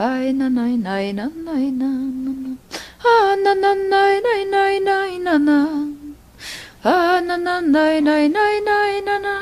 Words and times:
Ay, 0.00 0.32
na, 0.32 0.48
na, 0.48 0.64
na, 0.64 0.96
na, 1.12 1.28
na, 1.28 1.60
na. 1.76 1.90
Ah, 3.04 3.36
na, 3.36 3.52
na, 3.52 3.74
na, 3.76 4.00
na, 4.24 4.32
na, 4.48 4.62
na, 4.80 4.96
na, 5.20 5.34
na. 5.36 5.58
Ah, 6.82 7.20
na, 7.20 7.36
na, 7.36 7.60
na, 7.60 8.00
na, 8.00 8.16
na, 8.24 8.44
na, 8.64 8.76
na, 9.04 9.18
na. 9.20 9.34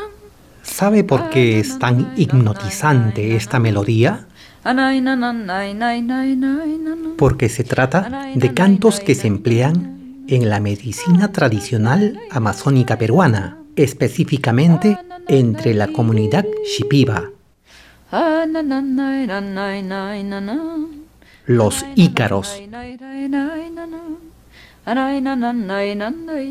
¿Sabe 0.65 1.05
por 1.05 1.31
qué 1.31 1.61
es 1.61 1.79
tan 1.79 2.13
hipnotizante 2.17 3.37
esta 3.37 3.61
melodía? 3.61 4.27
Ah. 4.65 4.75
Porque 7.17 7.49
se 7.49 7.63
trata 7.63 8.27
de 8.35 8.53
cantos 8.53 8.99
que 8.99 9.15
se 9.15 9.29
emplean 9.29 10.25
en 10.27 10.49
la 10.49 10.59
medicina 10.59 11.31
tradicional 11.31 12.19
amazónica 12.33 12.99
peruana, 12.99 13.59
específicamente 13.77 14.99
entre 15.29 15.75
la 15.75 15.87
comunidad 15.87 16.45
Shipiba, 16.67 17.31
los 21.47 21.85
ícaros. 21.95 22.63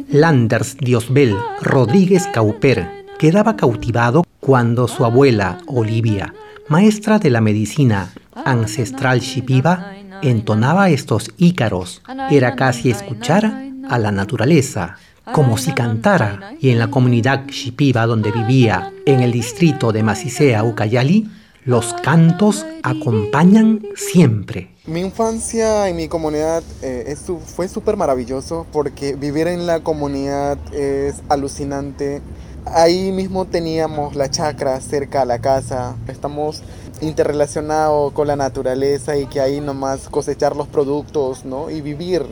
Landers 0.09 0.77
Diosbel 0.77 1.35
Rodríguez 1.61 2.27
Cauper 2.31 3.05
quedaba 3.17 3.55
cautivado 3.55 4.23
cuando 4.39 4.87
su 4.87 5.03
abuela, 5.03 5.57
Olivia, 5.65 6.33
maestra 6.67 7.17
de 7.17 7.31
la 7.31 7.41
medicina 7.41 8.11
ancestral 8.45 9.21
shipiba, 9.21 9.93
entonaba 10.21 10.91
estos 10.91 11.31
ícaros. 11.37 12.03
Era 12.29 12.55
casi 12.55 12.91
escuchar 12.91 13.63
a 13.89 13.97
la 13.97 14.11
naturaleza, 14.11 14.97
como 15.31 15.57
si 15.57 15.71
cantara. 15.71 16.53
Y 16.59 16.69
en 16.69 16.77
la 16.77 16.91
comunidad 16.91 17.47
shipiba 17.47 18.05
donde 18.05 18.31
vivía, 18.31 18.91
en 19.07 19.21
el 19.21 19.31
distrito 19.31 19.91
de 19.91 20.03
Masisea, 20.03 20.63
Ucayali, 20.63 21.27
los 21.67 21.93
cantos 21.95 22.65
acompañan 22.81 23.83
siempre. 23.93 24.73
Mi 24.85 25.01
infancia 25.01 25.89
en 25.89 25.97
mi 25.97 26.07
comunidad 26.07 26.63
eh, 26.81 27.13
fue 27.45 27.67
súper 27.67 27.97
maravilloso 27.97 28.65
porque 28.71 29.15
vivir 29.15 29.47
en 29.47 29.67
la 29.67 29.81
comunidad 29.81 30.57
es 30.73 31.21
alucinante. 31.27 32.21
Ahí 32.63 33.11
mismo 33.11 33.43
teníamos 33.43 34.15
la 34.15 34.31
chacra 34.31 34.79
cerca 34.79 35.23
a 35.23 35.25
la 35.25 35.39
casa. 35.39 35.97
Estamos 36.07 36.63
interrelacionados 37.01 38.13
con 38.13 38.27
la 38.27 38.37
naturaleza 38.37 39.17
y 39.17 39.25
que 39.25 39.41
ahí 39.41 39.59
nomás 39.59 40.07
cosechar 40.07 40.55
los 40.55 40.69
productos, 40.69 41.43
¿no? 41.43 41.69
Y 41.69 41.81
vivir 41.81 42.23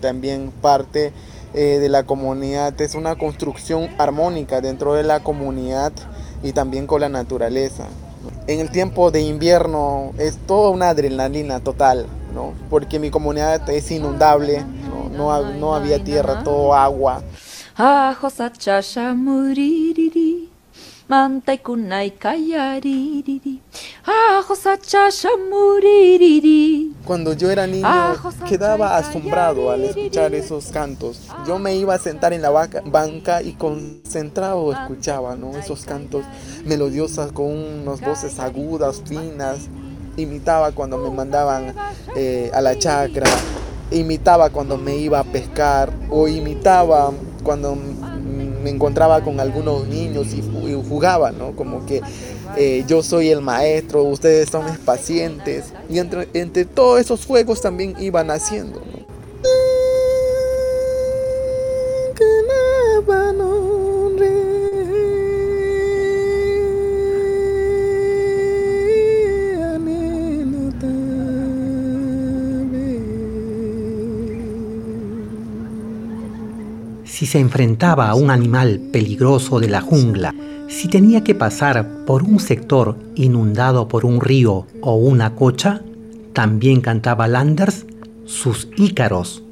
también 0.00 0.52
parte 0.62 1.12
eh, 1.52 1.78
de 1.80 1.88
la 1.88 2.04
comunidad. 2.04 2.80
Es 2.80 2.94
una 2.94 3.16
construcción 3.16 3.88
armónica 3.98 4.60
dentro 4.60 4.94
de 4.94 5.02
la 5.02 5.18
comunidad 5.18 5.92
y 6.44 6.52
también 6.52 6.86
con 6.86 7.00
la 7.00 7.08
naturaleza. 7.08 7.88
En 8.46 8.60
el 8.60 8.70
tiempo 8.70 9.10
de 9.10 9.22
invierno 9.22 10.12
es 10.18 10.36
toda 10.46 10.70
una 10.70 10.90
adrenalina 10.90 11.60
total, 11.60 12.06
¿no? 12.34 12.52
Porque 12.70 12.98
mi 12.98 13.10
comunidad 13.10 13.68
es 13.70 13.90
inundable, 13.90 14.64
no, 14.88 15.08
no, 15.16 15.52
no 15.52 15.74
había 15.74 16.02
tierra, 16.02 16.42
todo 16.44 16.74
agua. 16.74 17.22
Muririri. 25.48 26.92
Cuando 27.04 27.34
yo 27.34 27.50
era 27.52 27.68
niño 27.68 27.86
quedaba 28.48 28.96
asombrado 28.96 29.70
al 29.70 29.84
escuchar 29.84 30.34
esos 30.34 30.72
cantos. 30.72 31.20
Yo 31.46 31.60
me 31.60 31.76
iba 31.76 31.94
a 31.94 31.98
sentar 31.98 32.32
en 32.32 32.42
la 32.42 32.50
banca 32.50 33.42
y 33.42 33.52
concentrado 33.52 34.72
escuchaba 34.72 35.36
¿no? 35.36 35.56
esos 35.56 35.84
cantos 35.84 36.24
melodiosos 36.64 37.30
con 37.30 37.46
unas 37.46 38.00
voces 38.00 38.40
agudas, 38.40 39.00
finas. 39.06 39.68
Imitaba 40.16 40.72
cuando 40.72 40.98
me 40.98 41.10
mandaban 41.10 41.74
eh, 42.16 42.50
a 42.52 42.60
la 42.60 42.76
chacra, 42.76 43.28
imitaba 43.92 44.50
cuando 44.50 44.76
me 44.76 44.96
iba 44.96 45.20
a 45.20 45.24
pescar 45.24 45.92
o 46.10 46.26
imitaba 46.26 47.12
cuando 47.44 47.76
me 48.64 48.70
encontraba 48.70 49.22
con 49.22 49.38
algunos 49.38 49.86
niños 49.86 50.28
y, 50.34 50.40
ju- 50.42 50.68
y 50.68 50.88
jugaba, 50.88 51.30
¿no? 51.30 51.52
Como 51.54 51.84
que 51.86 52.00
eh, 52.56 52.84
yo 52.88 53.02
soy 53.02 53.28
el 53.28 53.40
maestro, 53.42 54.02
ustedes 54.02 54.48
son 54.50 54.64
mis 54.64 54.78
pacientes. 54.78 55.66
Y 55.88 55.98
entre, 55.98 56.28
entre 56.32 56.64
todos 56.64 56.98
esos 57.00 57.24
fuegos 57.26 57.60
también 57.60 57.94
iban 58.00 58.30
haciendo. 58.30 58.80
Si 77.14 77.26
se 77.26 77.38
enfrentaba 77.38 78.08
a 78.08 78.16
un 78.16 78.28
animal 78.28 78.80
peligroso 78.92 79.60
de 79.60 79.68
la 79.68 79.80
jungla, 79.80 80.34
si 80.66 80.88
tenía 80.88 81.22
que 81.22 81.36
pasar 81.36 82.04
por 82.06 82.24
un 82.24 82.40
sector 82.40 82.96
inundado 83.14 83.86
por 83.86 84.04
un 84.04 84.20
río 84.20 84.66
o 84.80 84.96
una 84.96 85.36
cocha, 85.36 85.80
también 86.32 86.80
cantaba 86.80 87.28
Landers 87.28 87.86
sus 88.24 88.66
ícaros. 88.76 89.44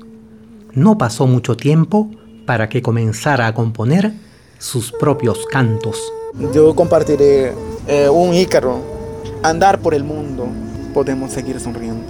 No 0.73 0.99
pasó 0.99 1.29
mucho 1.29 1.57
tiempo 1.57 2.11
para 2.47 2.69
que 2.69 2.83
comenzara 2.83 3.47
a 3.47 3.55
componer 3.55 4.13
sus 4.59 4.91
propios 4.91 5.47
cantos. 5.47 6.01
Yo 6.53 6.75
compartiré 6.75 7.53
eh, 7.87 8.09
un 8.09 8.35
ícaro, 8.35 8.81
andar 9.45 9.79
por 9.79 9.95
el 9.95 10.03
mundo, 10.03 10.49
podemos 10.93 11.31
seguir 11.31 11.61
sonriendo. 11.61 12.03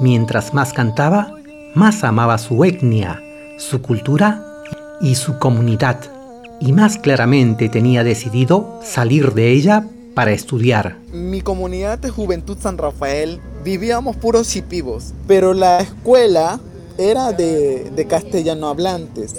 Mientras 0.00 0.54
más 0.54 0.72
cantaba, 0.72 1.34
más 1.74 2.02
amaba 2.04 2.38
su 2.38 2.64
etnia, 2.64 3.20
su 3.58 3.82
cultura 3.82 4.42
y 5.02 5.16
su 5.16 5.38
comunidad, 5.38 6.00
y 6.58 6.72
más 6.72 6.96
claramente 6.96 7.68
tenía 7.68 8.02
decidido 8.02 8.80
salir 8.82 9.34
de 9.34 9.52
ella 9.52 9.84
para 10.20 10.32
estudiar. 10.32 10.98
Mi 11.14 11.40
comunidad 11.40 11.98
de 11.98 12.10
Juventud 12.10 12.58
San 12.60 12.76
Rafael 12.76 13.40
vivíamos 13.64 14.16
puros 14.16 14.50
chipivos, 14.50 15.14
pero 15.26 15.54
la 15.54 15.80
escuela 15.80 16.60
era 16.98 17.32
de, 17.32 17.88
de 17.88 18.06
castellano 18.06 18.68
hablantes. 18.68 19.36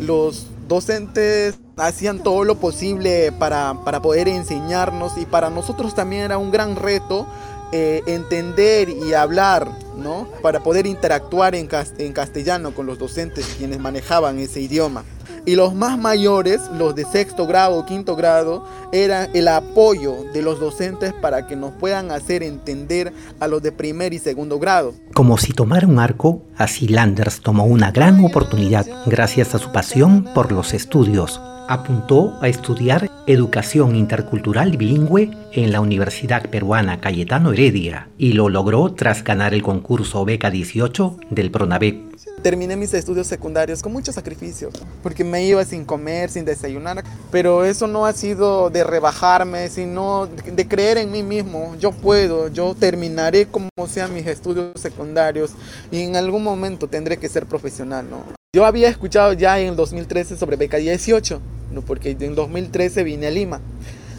Los 0.00 0.48
docentes 0.66 1.60
hacían 1.76 2.24
todo 2.24 2.42
lo 2.42 2.56
posible 2.56 3.30
para, 3.38 3.76
para 3.84 4.02
poder 4.02 4.26
enseñarnos 4.26 5.16
y 5.16 5.26
para 5.26 5.48
nosotros 5.48 5.94
también 5.94 6.22
era 6.22 6.38
un 6.38 6.50
gran 6.50 6.74
reto 6.74 7.24
eh, 7.70 8.02
entender 8.08 8.88
y 8.88 9.14
hablar, 9.14 9.70
¿no? 9.96 10.28
Para 10.42 10.60
poder 10.60 10.86
interactuar 10.86 11.54
en, 11.54 11.66
cas- 11.66 11.94
en 11.98 12.12
castellano 12.12 12.72
con 12.72 12.86
los 12.86 12.98
docentes 12.98 13.54
quienes 13.58 13.78
manejaban 13.78 14.38
ese 14.38 14.60
idioma. 14.60 15.04
Y 15.48 15.54
los 15.54 15.74
más 15.76 15.96
mayores, 15.96 16.60
los 16.76 16.96
de 16.96 17.04
sexto 17.04 17.46
grado 17.46 17.78
o 17.78 17.86
quinto 17.86 18.16
grado, 18.16 18.64
era 18.90 19.26
el 19.26 19.46
apoyo 19.46 20.24
de 20.32 20.42
los 20.42 20.58
docentes 20.58 21.12
para 21.12 21.46
que 21.46 21.54
nos 21.54 21.70
puedan 21.72 22.10
hacer 22.10 22.42
entender 22.42 23.12
a 23.38 23.46
los 23.46 23.62
de 23.62 23.70
primer 23.70 24.12
y 24.12 24.18
segundo 24.18 24.58
grado. 24.58 24.92
Como 25.14 25.38
si 25.38 25.52
tomara 25.52 25.86
un 25.86 26.00
arco, 26.00 26.42
así 26.56 26.88
Landers 26.88 27.40
tomó 27.42 27.64
una 27.64 27.92
gran 27.92 28.24
oportunidad 28.24 28.86
gracias 29.06 29.54
a 29.54 29.58
su 29.58 29.70
pasión 29.70 30.24
por 30.34 30.50
los 30.50 30.74
estudios. 30.74 31.40
Apuntó 31.68 32.38
a 32.42 32.48
estudiar 32.48 33.08
educación 33.26 33.96
intercultural 33.96 34.76
bilingüe 34.76 35.30
en 35.50 35.72
la 35.72 35.80
Universidad 35.80 36.48
Peruana 36.48 37.00
Cayetano 37.00 37.52
Heredia 37.52 38.08
y 38.18 38.34
lo 38.34 38.48
logró 38.48 38.92
tras 38.92 39.24
ganar 39.24 39.52
el 39.52 39.64
concurso 39.64 39.85
Beca 40.24 40.50
18 40.50 41.16
del 41.30 41.50
Pronavec. 41.50 41.96
Terminé 42.42 42.76
mis 42.76 42.92
estudios 42.94 43.26
secundarios 43.26 43.82
con 43.82 43.92
muchos 43.92 44.14
sacrificios, 44.14 44.74
porque 45.02 45.24
me 45.24 45.44
iba 45.44 45.64
sin 45.64 45.84
comer, 45.84 46.30
sin 46.30 46.44
desayunar, 46.44 47.04
pero 47.30 47.64
eso 47.64 47.86
no 47.86 48.04
ha 48.04 48.12
sido 48.12 48.70
de 48.70 48.84
rebajarme, 48.84 49.68
sino 49.68 50.26
de 50.26 50.68
creer 50.68 50.98
en 50.98 51.10
mí 51.10 51.22
mismo. 51.22 51.76
Yo 51.78 51.92
puedo, 51.92 52.48
yo 52.48 52.74
terminaré 52.74 53.46
como 53.46 53.68
sean 53.88 54.12
mis 54.12 54.26
estudios 54.26 54.72
secundarios 54.80 55.52
y 55.90 56.02
en 56.02 56.16
algún 56.16 56.42
momento 56.42 56.88
tendré 56.88 57.16
que 57.16 57.28
ser 57.28 57.46
profesional, 57.46 58.06
¿no? 58.10 58.24
Yo 58.54 58.64
había 58.64 58.88
escuchado 58.88 59.34
ya 59.34 59.60
en 59.60 59.68
el 59.68 59.76
2013 59.76 60.36
sobre 60.36 60.56
beca 60.56 60.78
18, 60.78 61.40
¿no? 61.72 61.82
porque 61.82 62.16
en 62.18 62.34
2013 62.34 63.04
vine 63.04 63.26
a 63.26 63.30
Lima, 63.30 63.60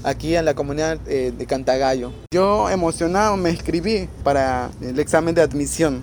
aquí 0.08 0.36
en 0.36 0.46
la 0.46 0.54
comunidad 0.54 1.00
eh, 1.08 1.34
de 1.38 1.46
Cantagallo. 1.46 2.12
Yo 2.32 2.70
emocionado 2.70 3.36
me 3.36 3.50
escribí 3.50 4.08
para 4.24 4.70
el 4.82 4.98
examen 5.00 5.36
de 5.36 5.42
admisión. 5.42 6.02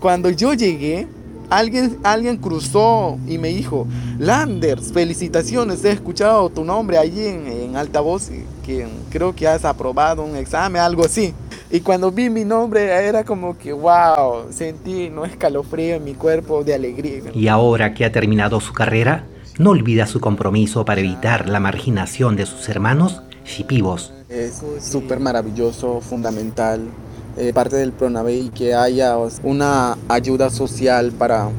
Cuando 0.00 0.30
yo 0.30 0.54
llegué, 0.54 1.06
alguien, 1.50 1.98
alguien 2.02 2.38
cruzó 2.38 3.18
y 3.28 3.36
me 3.36 3.48
dijo, 3.48 3.86
Landers, 4.18 4.92
felicitaciones, 4.92 5.84
he 5.84 5.92
escuchado 5.92 6.48
tu 6.48 6.64
nombre 6.64 6.96
allí 6.96 7.26
en, 7.26 7.46
en 7.46 7.76
altavoz, 7.76 8.30
que 8.64 8.88
creo 9.10 9.34
que 9.34 9.46
has 9.46 9.64
aprobado 9.64 10.24
un 10.24 10.36
examen, 10.36 10.80
algo 10.80 11.04
así. 11.04 11.34
Y 11.70 11.80
cuando 11.80 12.10
vi 12.10 12.30
mi 12.30 12.44
nombre 12.44 12.84
era 12.84 13.22
como 13.24 13.56
que, 13.56 13.72
wow, 13.72 14.50
sentí 14.50 15.08
un 15.08 15.26
escalofrío 15.26 15.96
en 15.96 16.04
mi 16.04 16.14
cuerpo 16.14 16.64
de 16.64 16.74
alegría. 16.74 17.22
Y 17.34 17.48
ahora 17.48 17.94
que 17.94 18.04
ha 18.04 18.12
terminado 18.12 18.60
su 18.60 18.72
carrera, 18.72 19.24
no 19.58 19.70
olvida 19.70 20.06
su 20.06 20.20
compromiso 20.20 20.84
para 20.84 21.00
evitar 21.00 21.48
la 21.48 21.60
marginación 21.60 22.36
de 22.36 22.46
sus 22.46 22.68
hermanos 22.68 23.22
shipivos. 23.44 24.12
Es 24.28 24.62
súper 24.80 25.20
maravilloso, 25.20 26.00
fundamental, 26.00 26.80
eh, 27.36 27.52
parte 27.52 27.76
del 27.76 27.92
y 28.28 28.48
que 28.50 28.74
haya 28.74 29.16
una 29.42 29.96
ayuda 30.08 30.50
social 30.50 31.12
para 31.12 31.50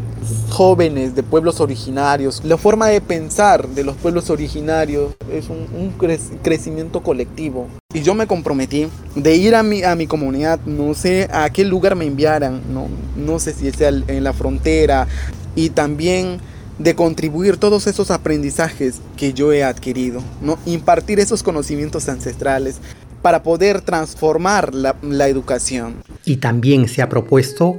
jóvenes 0.50 1.16
de 1.16 1.24
pueblos 1.24 1.60
originarios. 1.60 2.42
La 2.44 2.58
forma 2.58 2.88
de 2.88 3.02
pensar 3.02 3.68
de 3.68 3.84
los 3.84 3.96
pueblos 3.96 4.30
originarios 4.30 5.16
es 5.32 5.50
un, 5.50 5.94
crecimiento 6.42 7.02
colectivo. 7.02 7.68
Y 7.94 8.02
yo 8.02 8.14
me 8.14 8.28
comprometí 8.28 8.88
de 9.16 9.36
ir 9.36 9.56
a 9.56 9.64
mi, 9.64 9.84
a 9.84 9.96
mi 9.96 10.08
comunidad, 10.08 10.60
no 10.66 10.94
sé 10.94 11.28
a 11.32 11.50
qué 11.50 11.64
lugar 11.64 11.96
me 11.96 12.06
enviaran, 12.06 12.62
no, 12.72 12.88
no 13.16 13.40
sé 13.40 13.54
si 13.54 13.72
sea 13.72 13.90
en 13.90 14.24
la 14.24 14.34
frontera, 14.34 15.08
y 15.56 15.70
también 15.70 16.40
de 16.80 16.96
contribuir 16.96 17.58
todos 17.58 17.88
esos 17.88 18.12
aprendizajes 18.12 19.02
que 19.16 19.34
yo 19.34 19.52
he 19.52 19.64
adquirido, 19.64 20.22
¿no? 20.42 20.58
impartir 20.66 21.20
esos 21.20 21.44
conocimientos 21.44 22.10
ancestrales 22.10 22.80
para 23.22 23.42
poder 23.42 23.82
transformar 23.82 24.76
la, 24.76 25.28
educación. 25.28 25.96
Y 26.26 26.38
también 26.38 26.88
se 26.88 27.02
ha 27.02 27.10
propuesto 27.10 27.76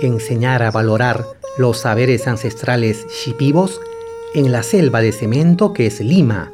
enseñar 0.00 0.62
a 0.62 0.70
valorar 0.70 1.24
los 1.58 1.78
saberes 1.78 2.26
ancestrales 2.26 3.06
shipivos 3.08 3.80
en 4.34 4.52
la 4.52 4.62
selva 4.62 5.00
de 5.00 5.12
cemento 5.12 5.72
que 5.72 5.86
es 5.86 6.00
Lima. 6.00 6.50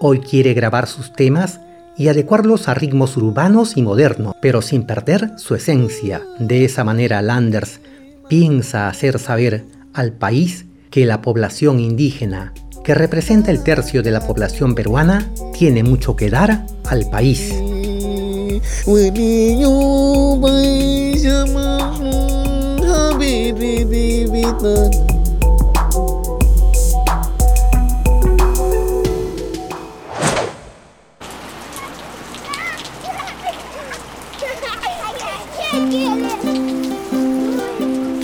Hoy 0.00 0.20
quiere 0.20 0.54
grabar 0.54 0.86
sus 0.86 1.12
temas 1.12 1.60
y 1.96 2.08
adecuarlos 2.08 2.68
a 2.68 2.74
ritmos 2.74 3.16
urbanos 3.16 3.76
y 3.76 3.82
modernos, 3.82 4.34
pero 4.40 4.62
sin 4.62 4.84
perder 4.84 5.32
su 5.36 5.54
esencia. 5.54 6.22
De 6.38 6.64
esa 6.64 6.84
manera 6.84 7.22
Landers 7.22 7.80
piensa 8.28 8.88
hacer 8.88 9.18
saber 9.18 9.64
al 9.94 10.12
país 10.12 10.66
que 10.90 11.06
la 11.06 11.22
población 11.22 11.80
indígena, 11.80 12.52
que 12.84 12.94
representa 12.94 13.50
el 13.50 13.62
tercio 13.62 14.02
de 14.02 14.10
la 14.10 14.20
población 14.20 14.74
peruana, 14.74 15.30
tiene 15.56 15.82
mucho 15.82 16.16
que 16.16 16.30
dar 16.30 16.66
al 16.86 17.08
país. 17.10 17.52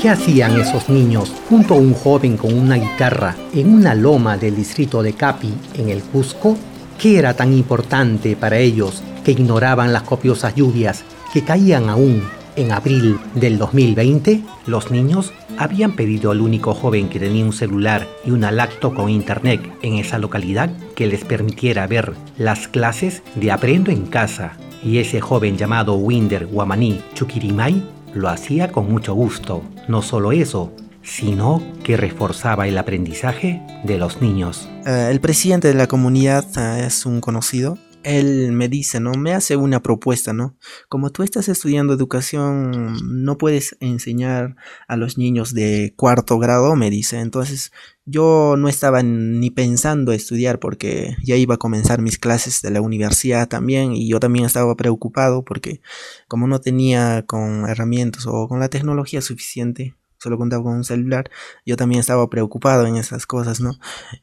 ¿Qué 0.05 0.11
hacían 0.11 0.61
esos 0.61 0.91
niños 0.91 1.33
junto 1.49 1.73
a 1.73 1.79
un 1.79 1.95
joven 1.95 2.37
con 2.37 2.53
una 2.53 2.75
guitarra 2.75 3.35
en 3.55 3.73
una 3.73 3.95
loma 3.95 4.37
del 4.37 4.55
distrito 4.55 5.03
de 5.03 5.15
Capi, 5.15 5.51
en 5.79 5.89
el 5.89 6.03
Cusco? 6.03 6.59
¿Qué 6.99 7.19
era 7.19 7.33
tan 7.33 7.55
importante 7.55 8.37
para 8.37 8.59
ellos 8.59 9.03
que 9.25 9.31
ignoraban 9.31 9.95
las 9.95 10.03
copiosas 10.03 10.55
lluvias 10.55 11.05
que 11.33 11.43
caían 11.43 11.89
aún 11.89 12.23
en 12.55 12.73
abril 12.73 13.19
del 13.35 13.57
2020? 13.57 14.43
Los 14.67 14.91
niños 14.91 15.33
habían 15.57 15.93
pedido 15.93 16.33
al 16.33 16.43
único 16.43 16.75
joven 16.75 17.09
que 17.09 17.19
tenía 17.19 17.43
un 17.43 17.55
celular 17.55 18.07
y 18.27 18.31
una 18.31 18.53
lacto 18.53 18.95
con 18.95 19.09
internet 19.09 19.63
en 19.81 19.95
esa 19.95 20.19
localidad 20.19 20.69
que 20.97 21.07
les 21.07 21.25
permitiera 21.25 21.87
ver 21.87 22.13
las 22.37 22.69
clases 22.69 23.23
de 23.37 23.51
Aprendo 23.51 23.91
en 23.91 24.05
Casa. 24.05 24.53
Y 24.83 24.99
ese 24.99 25.23
joven 25.23 25.57
llamado 25.57 25.95
Winder 25.95 26.45
Guamaní 26.45 27.01
Chukirimay 27.15 27.94
lo 28.15 28.29
hacía 28.29 28.73
con 28.73 28.91
mucho 28.91 29.15
gusto. 29.15 29.63
No 29.89 30.03
solo 30.03 30.33
eso, 30.33 30.73
sino 31.03 31.63
que 31.83 31.97
reforzaba 31.97 32.67
el 32.67 32.79
aprendizaje 32.79 33.63
de 33.85 33.99
los 33.99 34.23
niños. 34.23 34.69
Eh, 34.87 35.09
el 35.11 35.21
presidente 35.21 35.69
de 35.69 35.75
la 35.75 35.87
comunidad 35.87 36.47
eh, 36.57 36.87
es 36.87 37.07
un 37.07 37.21
conocido 37.21 37.79
él 38.05 38.53
me 38.53 38.69
dice, 38.69 39.01
¿no? 39.01 39.13
Me 39.13 39.33
hace 39.33 39.57
una 39.57 39.83
propuesta, 39.83 40.33
¿no? 40.33 40.57
Como 40.89 41.11
tú 41.11 41.23
estás 41.23 41.49
estudiando 41.49 41.95
educación, 41.95 42.97
no 43.25 43.39
puedes 43.39 43.77
enseñar 43.81 44.57
a 44.87 44.97
los 44.97 45.19
niños 45.19 45.55
de 45.55 45.95
cuarto 45.97 46.39
grado, 46.39 46.77
me 46.77 46.91
dice. 46.91 47.19
Entonces, 47.19 47.73
yo 48.05 48.57
no 48.59 48.69
estaba 48.69 49.03
ni 49.03 49.51
pensando 49.51 50.13
estudiar 50.13 50.61
porque 50.61 51.17
ya 51.25 51.37
iba 51.37 51.55
a 51.55 51.59
comenzar 51.59 52.03
mis 52.03 52.19
clases 52.19 52.61
de 52.63 52.71
la 52.71 52.83
universidad 52.83 53.49
también 53.49 53.93
y 53.93 54.09
yo 54.09 54.21
también 54.21 54.45
estaba 54.45 54.77
preocupado 54.77 55.43
porque 55.43 55.81
como 56.29 56.47
no 56.47 56.61
tenía 56.61 57.25
con 57.27 57.69
herramientas 57.69 58.27
o 58.27 58.47
con 58.49 58.61
la 58.61 58.69
tecnología 58.69 59.23
suficiente, 59.23 59.95
solo 60.19 60.37
contaba 60.39 60.63
con 60.63 60.75
un 60.75 60.85
celular, 60.85 61.31
yo 61.65 61.77
también 61.77 62.01
estaba 62.01 62.29
preocupado 62.29 62.87
en 62.87 62.97
esas 62.97 63.27
cosas, 63.27 63.61
¿no? 63.61 63.79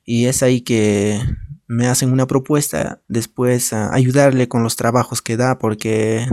Y 0.06 0.25
es 0.25 0.44
ahí 0.44 0.62
que 0.62 1.19
me 1.71 1.88
hacen 1.88 2.12
una 2.12 2.27
propuesta, 2.27 3.01
después 3.07 3.71
ayudarle 3.71 4.50
con 4.50 4.62
los 4.62 4.75
trabajos 4.75 5.21
que 5.21 5.38
da 5.38 5.57
porque 5.57 6.27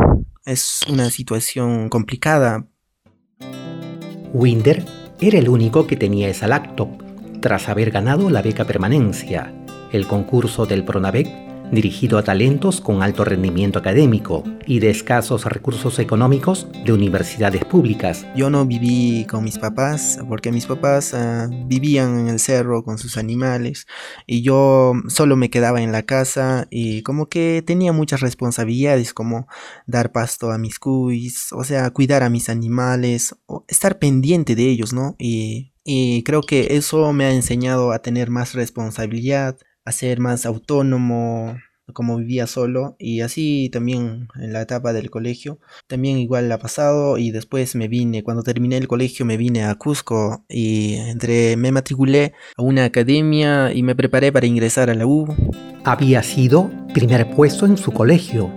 es 0.44 0.80
una 0.88 1.10
situación 1.10 1.88
complicada. 1.90 2.66
Winder 4.32 4.84
era 5.20 5.38
el 5.38 5.48
único 5.48 5.86
que 5.86 5.94
tenía 5.96 6.28
esa 6.28 6.48
laptop, 6.48 6.88
tras 7.40 7.68
haber 7.68 7.92
ganado 7.92 8.30
la 8.30 8.42
beca 8.42 8.64
permanencia, 8.64 9.54
el 9.92 10.08
concurso 10.08 10.66
del 10.66 10.84
Pronavec 10.84 11.47
dirigido 11.72 12.18
a 12.18 12.24
talentos 12.24 12.80
con 12.80 13.02
alto 13.02 13.24
rendimiento 13.24 13.78
académico 13.78 14.44
y 14.66 14.80
de 14.80 14.90
escasos 14.90 15.44
recursos 15.44 15.98
económicos 15.98 16.66
de 16.84 16.92
universidades 16.92 17.64
públicas. 17.64 18.26
Yo 18.34 18.50
no 18.50 18.66
viví 18.66 19.26
con 19.28 19.44
mis 19.44 19.58
papás 19.58 20.18
porque 20.28 20.52
mis 20.52 20.66
papás 20.66 21.14
ah, 21.14 21.48
vivían 21.66 22.20
en 22.20 22.28
el 22.28 22.40
cerro 22.40 22.84
con 22.84 22.98
sus 22.98 23.16
animales 23.16 23.86
y 24.26 24.42
yo 24.42 24.92
solo 25.08 25.36
me 25.36 25.50
quedaba 25.50 25.82
en 25.82 25.92
la 25.92 26.02
casa 26.02 26.66
y 26.70 27.02
como 27.02 27.28
que 27.28 27.62
tenía 27.66 27.92
muchas 27.92 28.20
responsabilidades 28.20 29.14
como 29.14 29.46
dar 29.86 30.12
pasto 30.12 30.50
a 30.50 30.58
mis 30.58 30.78
cuis, 30.78 31.52
o 31.52 31.64
sea, 31.64 31.90
cuidar 31.90 32.22
a 32.22 32.30
mis 32.30 32.48
animales, 32.48 33.34
o 33.46 33.64
estar 33.68 33.98
pendiente 33.98 34.54
de 34.54 34.68
ellos, 34.68 34.92
¿no? 34.92 35.16
Y, 35.18 35.72
y 35.84 36.22
creo 36.22 36.42
que 36.42 36.76
eso 36.76 37.12
me 37.12 37.24
ha 37.24 37.32
enseñado 37.32 37.92
a 37.92 38.00
tener 38.00 38.30
más 38.30 38.54
responsabilidad, 38.54 39.58
a 39.88 39.92
ser 39.92 40.20
más 40.20 40.46
autónomo, 40.46 41.56
como 41.92 42.16
vivía 42.16 42.46
solo 42.46 42.96
y 42.98 43.20
así 43.20 43.70
también 43.72 44.28
en 44.40 44.52
la 44.52 44.62
etapa 44.62 44.92
del 44.92 45.10
colegio 45.10 45.58
también 45.86 46.18
igual 46.18 46.50
ha 46.52 46.58
pasado 46.58 47.18
y 47.18 47.30
después 47.30 47.74
me 47.74 47.88
vine 47.88 48.22
cuando 48.22 48.42
terminé 48.42 48.76
el 48.76 48.88
colegio 48.88 49.24
me 49.24 49.36
vine 49.36 49.64
a 49.64 49.74
Cusco 49.74 50.44
y 50.48 50.94
entre 50.94 51.56
me 51.56 51.72
matriculé 51.72 52.34
a 52.56 52.62
una 52.62 52.84
academia 52.84 53.72
y 53.72 53.82
me 53.82 53.94
preparé 53.94 54.32
para 54.32 54.46
ingresar 54.46 54.90
a 54.90 54.94
la 54.94 55.06
U. 55.06 55.26
Había 55.84 56.22
sido 56.22 56.70
primer 56.92 57.30
puesto 57.30 57.66
en 57.66 57.76
su 57.76 57.92
colegio 57.92 58.50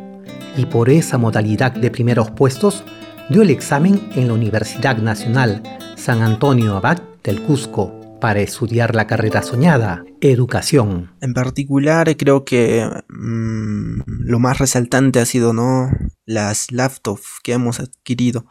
y 0.57 0.65
por 0.65 0.89
esa 0.89 1.17
modalidad 1.17 1.71
de 1.71 1.91
primeros 1.91 2.31
puestos 2.31 2.83
dio 3.29 3.41
el 3.41 3.49
examen 3.49 4.09
en 4.15 4.27
la 4.27 4.33
Universidad 4.33 4.97
Nacional 4.97 5.63
San 5.95 6.21
Antonio 6.21 6.75
Abad 6.75 7.01
del 7.23 7.41
Cusco 7.43 8.00
para 8.21 8.39
estudiar 8.39 8.95
la 8.95 9.07
carrera 9.07 9.43
soñada, 9.43 10.05
educación. 10.21 11.13
En 11.19 11.33
particular, 11.33 12.15
creo 12.15 12.45
que 12.45 12.89
mm, 13.09 14.03
lo 14.05 14.39
más 14.39 14.59
resaltante 14.59 15.19
ha 15.19 15.25
sido 15.25 15.51
¿no? 15.51 15.91
las 16.25 16.71
laptops 16.71 17.41
que 17.43 17.51
hemos 17.51 17.81
adquirido. 17.81 18.45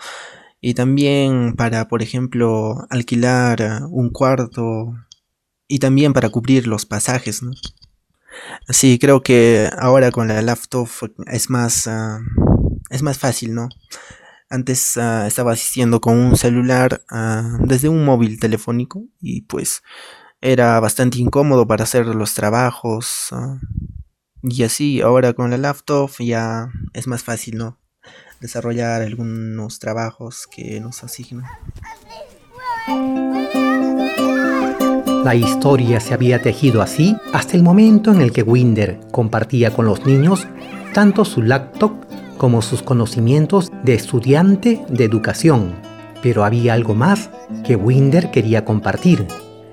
Y 0.61 0.75
también 0.75 1.55
para, 1.57 1.89
por 1.89 2.03
ejemplo, 2.03 2.87
alquilar 2.91 3.85
un 3.89 4.11
cuarto 4.11 4.93
y 5.67 5.79
también 5.79 6.13
para 6.13 6.29
cubrir 6.29 6.67
los 6.67 6.85
pasajes. 6.85 7.43
¿no? 7.43 7.53
Sí, 8.69 8.99
creo 8.99 9.23
que 9.23 9.71
ahora 9.79 10.11
con 10.11 10.29
la 10.29 10.43
laptop 10.43 10.89
es 11.29 11.49
más, 11.49 11.87
ah, 11.87 12.21
es 12.91 13.03
más 13.03 13.19
fácil, 13.19 13.55
¿no? 13.55 13.71
Antes 14.53 14.97
ah, 14.97 15.29
estaba 15.29 15.53
asistiendo 15.53 16.01
con 16.01 16.19
un 16.19 16.37
celular 16.37 17.03
ah, 17.09 17.57
desde 17.61 17.89
un 17.89 18.05
móvil 18.05 18.41
telefónico 18.41 19.05
y 19.21 19.43
pues 19.43 19.85
era 20.41 20.81
bastante 20.81 21.19
incómodo 21.19 21.69
para 21.69 21.85
hacer 21.85 22.05
los 22.07 22.35
trabajos. 22.35 23.29
Ah, 23.31 23.61
y 24.43 24.65
así, 24.65 25.03
ahora 25.03 25.35
con 25.35 25.51
la 25.51 25.57
laptop 25.57 26.11
ya 26.19 26.69
es 26.95 27.07
más 27.07 27.23
fácil, 27.23 27.59
¿no? 27.59 27.79
Desarrollar 28.41 29.03
algunos 29.03 29.79
trabajos 29.79 30.49
que 30.51 30.81
nos 30.81 31.05
asignan. 31.05 31.45
La 35.25 35.37
historia 35.37 36.01
se 36.01 36.13
había 36.13 36.43
tejido 36.43 36.83
así 36.83 37.17
hasta 37.33 37.57
el 37.57 37.63
momento 37.63 38.11
en 38.11 38.21
el 38.21 38.33
que 38.33 38.43
Winder 38.43 38.99
compartía 39.13 39.73
con 39.73 39.85
los 39.85 40.05
niños 40.05 40.49
tanto 40.93 41.25
su 41.25 41.43
laptop 41.43 41.93
como 42.41 42.63
sus 42.63 42.83
conocimientos 42.83 43.71
de 43.83 43.93
estudiante 43.93 44.81
de 44.89 45.05
educación. 45.05 45.75
Pero 46.23 46.43
había 46.43 46.73
algo 46.73 46.95
más 46.95 47.29
que 47.67 47.77
Winder 47.77 48.31
quería 48.31 48.65
compartir, 48.65 49.27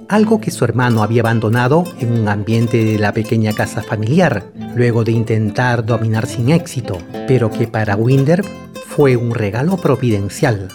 algo 0.10 0.42
que 0.42 0.52
su 0.52 0.66
hermano 0.66 1.02
había 1.02 1.22
abandonado 1.22 1.86
en 2.02 2.12
un 2.12 2.28
ambiente 2.28 2.84
de 2.84 3.00
la 3.00 3.14
pequeña 3.14 3.54
casa 3.54 3.84
familiar, 3.84 4.52
luego 4.76 5.06
de 5.06 5.14
intentar 5.14 5.86
dominar 5.86 6.28
sin 6.28 6.50
éxito, 6.50 6.98
pero 7.26 7.50
que 7.50 7.70
para 7.70 7.96
Winder 7.96 8.44
fue 8.86 9.16
un 9.16 9.34
regalo 9.34 9.78
providencial. 9.78 10.68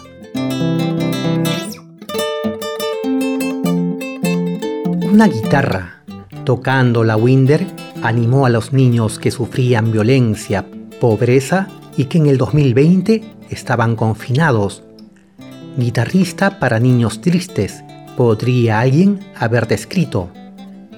Una 5.12 5.28
guitarra, 5.28 6.04
tocando 6.44 7.04
la 7.04 7.18
Winder, 7.18 7.66
animó 8.02 8.46
a 8.46 8.48
los 8.48 8.72
niños 8.72 9.18
que 9.18 9.30
sufrían 9.30 9.92
violencia, 9.92 10.64
pobreza 10.98 11.68
y 11.96 12.06
que 12.06 12.18
en 12.18 12.26
el 12.26 12.38
2020 12.38 13.22
estaban 13.50 13.96
confinados. 13.96 14.82
Guitarrista 15.76 16.58
para 16.58 16.80
niños 16.80 17.20
tristes, 17.20 17.82
podría 18.16 18.80
alguien 18.80 19.20
haber 19.36 19.66
descrito, 19.66 20.30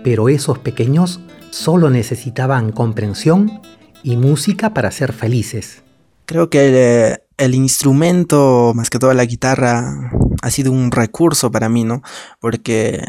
pero 0.02 0.28
esos 0.28 0.58
pequeños 0.58 1.20
solo 1.50 1.90
necesitaban 1.90 2.72
comprensión 2.72 3.60
y 4.02 4.16
música 4.16 4.74
para 4.74 4.90
ser 4.90 5.12
felices. 5.12 5.82
Creo 6.26 6.50
que 6.50 7.18
el, 7.36 7.54
instrumento, 7.54 8.72
más 8.74 8.90
que 8.90 8.98
toda 8.98 9.14
la 9.14 9.24
guitarra, 9.24 10.10
ha 10.42 10.50
sido 10.50 10.72
un 10.72 10.90
recurso 10.90 11.50
para 11.50 11.68
mí, 11.68 11.84
¿no? 11.84 12.02
Porque, 12.40 13.02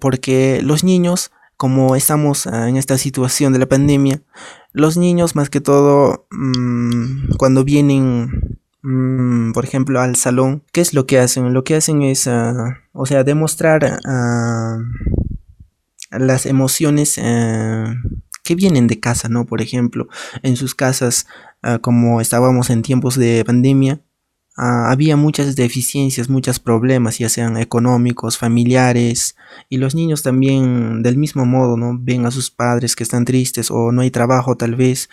porque 0.00 0.60
los 0.62 0.82
niños, 0.82 1.30
como 1.62 1.94
estamos 1.94 2.48
ah, 2.48 2.68
en 2.68 2.76
esta 2.76 2.98
situación 2.98 3.52
de 3.52 3.60
la 3.60 3.68
pandemia, 3.68 4.20
los 4.72 4.96
niños 4.96 5.36
más 5.36 5.48
que 5.48 5.60
todo, 5.60 6.26
mm, 6.32 7.36
cuando 7.38 7.62
vienen 7.62 8.58
Mm, 8.84 9.52
por 9.52 9.64
ejemplo, 9.64 10.00
al 10.00 10.16
salón, 10.16 10.64
¿qué 10.72 10.80
es 10.80 10.92
lo 10.92 11.06
que 11.06 11.20
hacen? 11.20 11.54
Lo 11.54 11.62
que 11.62 11.76
hacen 11.76 12.02
es, 12.02 12.26
ah, 12.26 12.80
o 12.92 13.06
sea, 13.06 13.22
demostrar 13.22 14.00
ah, 14.04 14.78
las 16.10 16.46
emociones 16.46 17.14
que 18.42 18.54
vienen 18.56 18.88
de 18.88 18.98
casa, 18.98 19.28
¿no? 19.28 19.46
Por 19.46 19.62
ejemplo, 19.62 20.08
en 20.42 20.56
sus 20.56 20.74
casas, 20.74 21.28
como 21.80 22.20
estábamos 22.20 22.70
en 22.70 22.82
tiempos 22.82 23.14
de 23.16 23.44
pandemia, 23.46 24.00
había 24.56 25.16
muchas 25.16 25.56
deficiencias, 25.56 26.28
muchos 26.28 26.58
problemas, 26.58 27.18
ya 27.18 27.28
sean 27.28 27.56
económicos, 27.56 28.38
familiares, 28.38 29.36
y 29.68 29.78
los 29.78 29.94
niños 29.94 30.22
también 30.22 31.02
del 31.02 31.16
mismo 31.16 31.46
modo, 31.46 31.76
¿no? 31.76 31.98
Ven 31.98 32.26
a 32.26 32.30
sus 32.30 32.50
padres 32.50 32.94
que 32.94 33.02
están 33.02 33.24
tristes 33.24 33.70
o 33.70 33.92
no 33.92 34.02
hay 34.02 34.10
trabajo 34.10 34.56
tal 34.56 34.74
vez, 34.74 35.08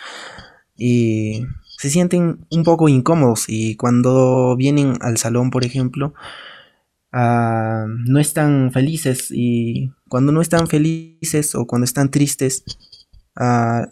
y 0.76 1.46
se 1.80 1.88
sienten 1.88 2.46
un 2.50 2.62
poco 2.62 2.90
incómodos 2.90 3.46
y 3.48 3.76
cuando 3.76 4.54
vienen 4.56 4.98
al 5.00 5.16
salón, 5.16 5.50
por 5.50 5.64
ejemplo, 5.64 6.12
ah, 7.10 7.86
no 7.88 8.18
están 8.18 8.70
felices 8.72 9.28
y 9.30 9.90
cuando 10.08 10.32
no 10.32 10.42
están 10.42 10.66
felices 10.66 11.54
o 11.54 11.66
cuando 11.66 11.86
están 11.86 12.10
tristes, 12.10 12.64
ah, 13.34 13.88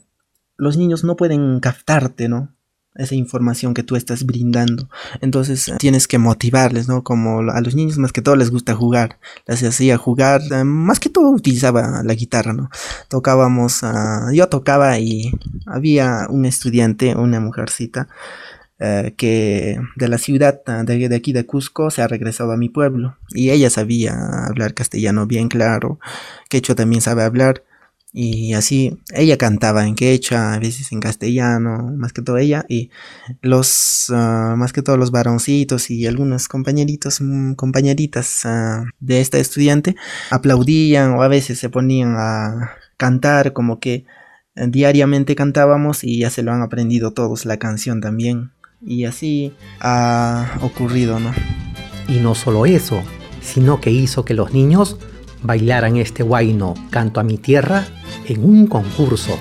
los 0.58 0.76
niños 0.76 1.02
no 1.02 1.16
pueden 1.16 1.60
captarte, 1.60 2.28
¿no? 2.28 2.54
Esa 2.98 3.14
información 3.14 3.72
que 3.72 3.82
tú 3.82 3.96
estás 3.96 4.26
brindando. 4.26 4.88
Entonces 5.20 5.72
tienes 5.78 6.06
que 6.06 6.18
motivarles, 6.18 6.88
¿no? 6.88 7.02
Como 7.02 7.50
a 7.50 7.60
los 7.60 7.74
niños 7.74 7.96
más 7.96 8.12
que 8.12 8.22
todo 8.22 8.36
les 8.36 8.50
gusta 8.50 8.74
jugar. 8.74 9.18
Les 9.46 9.62
hacía 9.62 9.96
jugar, 9.96 10.42
eh, 10.50 10.64
más 10.64 11.00
que 11.00 11.08
todo 11.08 11.30
utilizaba 11.30 12.02
la 12.02 12.14
guitarra, 12.14 12.52
¿no? 12.52 12.70
Tocábamos, 13.08 13.82
ah, 13.84 14.30
yo 14.34 14.48
tocaba 14.48 14.98
y 14.98 15.32
había 15.66 16.26
un 16.28 16.44
estudiante, 16.44 17.14
una 17.14 17.40
mujercita, 17.40 18.08
eh, 18.80 19.14
que 19.16 19.80
de 19.96 20.08
la 20.08 20.18
ciudad 20.18 20.60
ah, 20.66 20.82
de, 20.84 21.08
de, 21.08 21.16
aquí 21.16 21.32
de 21.32 21.46
Cusco 21.46 21.90
se 21.90 22.02
ha 22.02 22.08
regresado 22.08 22.52
a 22.52 22.56
mi 22.56 22.68
pueblo 22.68 23.16
y 23.30 23.50
ella 23.50 23.70
sabía 23.70 24.14
hablar 24.46 24.72
castellano 24.74 25.26
bien 25.26 25.48
claro, 25.48 25.98
quechua 26.48 26.76
también 26.76 27.02
sabe 27.02 27.24
hablar 27.24 27.64
y 28.12 28.54
así, 28.54 28.98
ella 29.14 29.36
cantaba 29.36 29.86
en 29.86 29.94
quechua, 29.94 30.54
a 30.54 30.58
veces 30.58 30.92
en 30.92 31.00
castellano, 31.00 31.92
más 31.94 32.12
que 32.12 32.22
todo 32.22 32.38
ella, 32.38 32.64
y 32.68 32.90
los, 33.42 34.10
ah, 34.10 34.54
más 34.56 34.72
que 34.72 34.82
todos 34.82 34.98
los 34.98 35.10
varoncitos 35.10 35.90
y 35.90 36.06
algunos 36.06 36.48
compañeritos, 36.48 37.20
mm, 37.20 37.52
compañeritas 37.54 38.46
ah, 38.46 38.84
de 38.98 39.20
esta 39.20 39.38
estudiante 39.38 39.94
aplaudían 40.30 41.12
o 41.12 41.22
a 41.22 41.28
veces 41.28 41.58
se 41.58 41.68
ponían 41.68 42.14
a 42.16 42.72
cantar, 42.96 43.52
como 43.52 43.78
que 43.78 44.06
diariamente 44.56 45.36
cantábamos 45.36 46.02
y 46.02 46.18
ya 46.18 46.30
se 46.30 46.42
lo 46.42 46.52
han 46.52 46.62
aprendido 46.62 47.12
todos 47.12 47.46
la 47.46 47.58
canción 47.58 48.00
también. 48.00 48.50
Y 48.84 49.04
así 49.04 49.54
ha 49.80 50.58
ocurrido, 50.62 51.20
¿no? 51.20 51.32
Y 52.08 52.18
no 52.18 52.34
solo 52.34 52.66
eso, 52.66 53.02
sino 53.42 53.80
que 53.80 53.90
hizo 53.90 54.24
que 54.24 54.34
los 54.34 54.52
niños 54.52 54.98
bailaran 55.42 55.96
este 55.96 56.22
guayno 56.22 56.74
Canto 56.90 57.20
a 57.20 57.24
mi 57.24 57.38
tierra 57.38 57.86
en 58.26 58.44
un 58.44 58.66
concurso. 58.66 59.38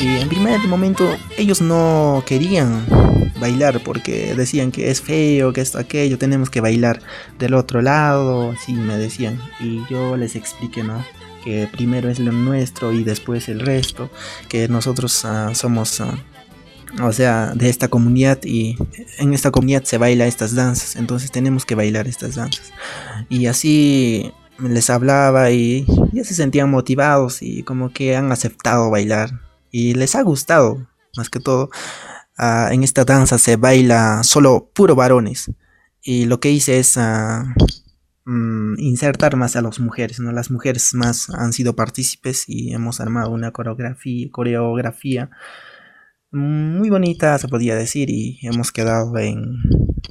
Y 0.00 0.16
en 0.16 0.28
primer 0.28 0.60
momento 0.60 1.14
ellos 1.36 1.60
no 1.60 2.22
querían 2.26 2.86
bailar 3.38 3.80
porque 3.80 4.34
decían 4.34 4.72
que 4.72 4.90
es 4.90 5.02
feo, 5.02 5.52
que 5.52 5.60
esto, 5.60 5.78
aquello, 5.78 6.16
tenemos 6.16 6.48
que 6.48 6.60
bailar 6.60 7.00
del 7.38 7.54
otro 7.54 7.82
lado, 7.82 8.52
así 8.52 8.72
me 8.72 8.96
decían. 8.96 9.38
Y 9.58 9.82
yo 9.90 10.16
les 10.16 10.36
expliqué, 10.36 10.82
¿no? 10.82 11.04
Que 11.44 11.68
primero 11.70 12.08
es 12.08 12.18
lo 12.18 12.32
nuestro 12.32 12.92
y 12.92 13.04
después 13.04 13.48
el 13.48 13.60
resto, 13.60 14.10
que 14.48 14.68
nosotros 14.68 15.24
ah, 15.24 15.54
somos 15.54 16.00
ah, 16.00 16.18
o 17.02 17.12
sea, 17.12 17.52
de 17.54 17.68
esta 17.68 17.88
comunidad 17.88 18.40
y 18.44 18.76
en 19.18 19.32
esta 19.32 19.50
comunidad 19.50 19.84
se 19.84 19.98
baila 19.98 20.26
estas 20.26 20.54
danzas, 20.54 20.96
entonces 20.96 21.30
tenemos 21.30 21.64
que 21.64 21.74
bailar 21.74 22.08
estas 22.08 22.34
danzas. 22.34 22.72
Y 23.28 23.46
así 23.46 24.32
les 24.58 24.90
hablaba 24.90 25.50
y 25.50 25.86
ya 26.12 26.24
se 26.24 26.34
sentían 26.34 26.70
motivados 26.70 27.42
y 27.42 27.62
como 27.62 27.92
que 27.92 28.16
han 28.16 28.32
aceptado 28.32 28.90
bailar 28.90 29.30
y 29.70 29.94
les 29.94 30.14
ha 30.14 30.22
gustado, 30.22 30.86
más 31.16 31.30
que 31.30 31.40
todo. 31.40 31.70
Ah, 32.36 32.70
en 32.72 32.82
esta 32.82 33.04
danza 33.04 33.38
se 33.38 33.56
baila 33.56 34.22
solo 34.22 34.70
puro 34.74 34.94
varones 34.94 35.50
y 36.02 36.24
lo 36.24 36.40
que 36.40 36.50
hice 36.50 36.78
es 36.78 36.96
ah, 36.96 37.54
mm, 38.24 38.78
insertar 38.78 39.36
más 39.36 39.56
a 39.56 39.62
las 39.62 39.78
mujeres, 39.78 40.20
¿no? 40.20 40.32
Las 40.32 40.50
mujeres 40.50 40.94
más 40.94 41.30
han 41.30 41.52
sido 41.52 41.76
partícipes 41.76 42.44
y 42.48 42.72
hemos 42.72 43.00
armado 43.00 43.30
una 43.30 43.52
coreografía, 43.52 44.28
coreografía 44.30 45.30
muy 46.32 46.90
bonita, 46.90 47.38
se 47.38 47.48
podía 47.48 47.74
decir, 47.74 48.10
y 48.10 48.38
hemos 48.42 48.72
quedado 48.72 49.18
en 49.18 49.56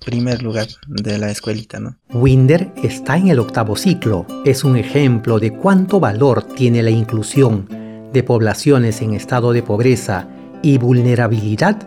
primer 0.05 0.41
lugar 0.41 0.67
de 0.87 1.17
la 1.17 1.29
escuelita, 1.29 1.79
¿no? 1.79 1.97
Winder 2.13 2.71
está 2.83 3.17
en 3.17 3.27
el 3.27 3.39
octavo 3.39 3.75
ciclo. 3.75 4.25
Es 4.45 4.63
un 4.63 4.75
ejemplo 4.75 5.39
de 5.39 5.51
cuánto 5.51 5.99
valor 5.99 6.43
tiene 6.43 6.81
la 6.83 6.89
inclusión 6.89 7.67
de 8.11 8.23
poblaciones 8.23 9.01
en 9.01 9.13
estado 9.13 9.51
de 9.51 9.63
pobreza 9.63 10.27
y 10.61 10.77
vulnerabilidad 10.77 11.77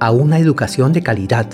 a 0.00 0.10
una 0.10 0.38
educación 0.38 0.92
de 0.92 1.02
calidad. 1.02 1.46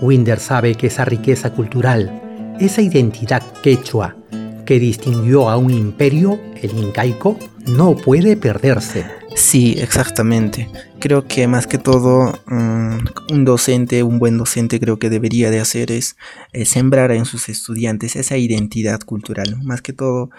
Winder 0.00 0.40
sabe 0.40 0.74
que 0.74 0.88
esa 0.88 1.04
riqueza 1.04 1.52
cultural, 1.52 2.56
esa 2.58 2.82
identidad 2.82 3.42
quechua 3.62 4.16
que 4.64 4.78
distinguió 4.78 5.48
a 5.48 5.56
un 5.56 5.70
imperio, 5.70 6.40
el 6.62 6.76
incaico, 6.76 7.38
no 7.66 7.96
puede 7.96 8.36
perderse. 8.36 9.19
Sí, 9.34 9.76
exactamente. 9.78 10.68
Creo 10.98 11.26
que 11.26 11.46
más 11.46 11.66
que 11.66 11.78
todo 11.78 12.32
mm, 12.46 12.98
un 13.32 13.44
docente, 13.44 14.02
un 14.02 14.18
buen 14.18 14.36
docente 14.36 14.80
creo 14.80 14.98
que 14.98 15.08
debería 15.10 15.50
de 15.50 15.60
hacer 15.60 15.92
es 15.92 16.16
eh, 16.52 16.64
sembrar 16.64 17.12
en 17.12 17.24
sus 17.24 17.48
estudiantes 17.48 18.16
esa 18.16 18.36
identidad 18.36 19.00
cultural. 19.00 19.56
Más 19.62 19.82
que 19.82 19.92
todo 19.92 20.30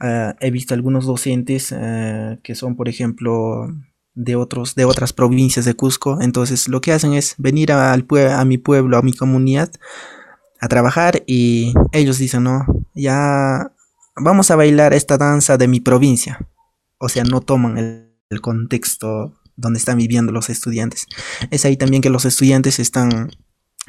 ah, 0.00 0.34
he 0.40 0.50
visto 0.50 0.74
algunos 0.74 1.06
docentes 1.06 1.72
ah, 1.72 2.38
que 2.42 2.54
son, 2.54 2.76
por 2.76 2.88
ejemplo, 2.88 3.68
de, 4.14 4.36
otros, 4.36 4.74
de 4.74 4.84
otras 4.84 5.12
provincias 5.12 5.64
de 5.64 5.74
Cusco. 5.74 6.20
Entonces 6.20 6.68
lo 6.68 6.80
que 6.80 6.92
hacen 6.92 7.14
es 7.14 7.34
venir 7.38 7.72
al 7.72 8.06
a 8.30 8.44
mi 8.44 8.58
pueblo, 8.58 8.96
a 8.96 9.02
mi 9.02 9.12
comunidad, 9.12 9.70
a 10.60 10.68
trabajar 10.68 11.22
y 11.26 11.74
ellos 11.92 12.18
dicen, 12.18 12.44
no, 12.44 12.64
ya 12.94 13.72
vamos 14.16 14.50
a 14.50 14.56
bailar 14.56 14.94
esta 14.94 15.18
danza 15.18 15.58
de 15.58 15.68
mi 15.68 15.80
provincia. 15.80 16.48
O 16.98 17.08
sea, 17.08 17.24
no 17.24 17.40
toman 17.40 17.76
el 17.78 18.05
el 18.30 18.40
contexto 18.40 19.32
donde 19.56 19.78
están 19.78 19.98
viviendo 19.98 20.32
los 20.32 20.50
estudiantes. 20.50 21.06
Es 21.50 21.64
ahí 21.64 21.76
también 21.76 22.02
que 22.02 22.10
los 22.10 22.24
estudiantes 22.24 22.78
están 22.78 23.30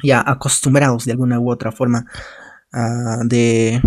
ya 0.02 0.22
acostumbrados 0.26 1.04
de 1.04 1.12
alguna 1.12 1.38
u 1.40 1.50
otra 1.50 1.72
forma 1.72 2.06
uh, 2.72 3.26
de 3.26 3.82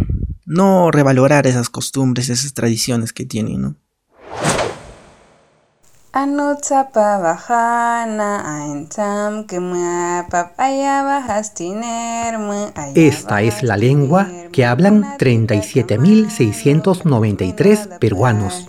no 0.45 0.91
revalorar 0.91 1.47
esas 1.47 1.69
costumbres, 1.69 2.29
esas 2.29 2.53
tradiciones 2.53 3.13
que 3.13 3.25
tienen, 3.25 3.61
¿no? 3.61 3.75
Esta 12.95 13.41
es 13.41 13.63
la 13.63 13.77
lengua 13.77 14.27
que 14.51 14.65
hablan 14.65 15.05
37.693 15.17 17.97
peruanos. 17.97 18.67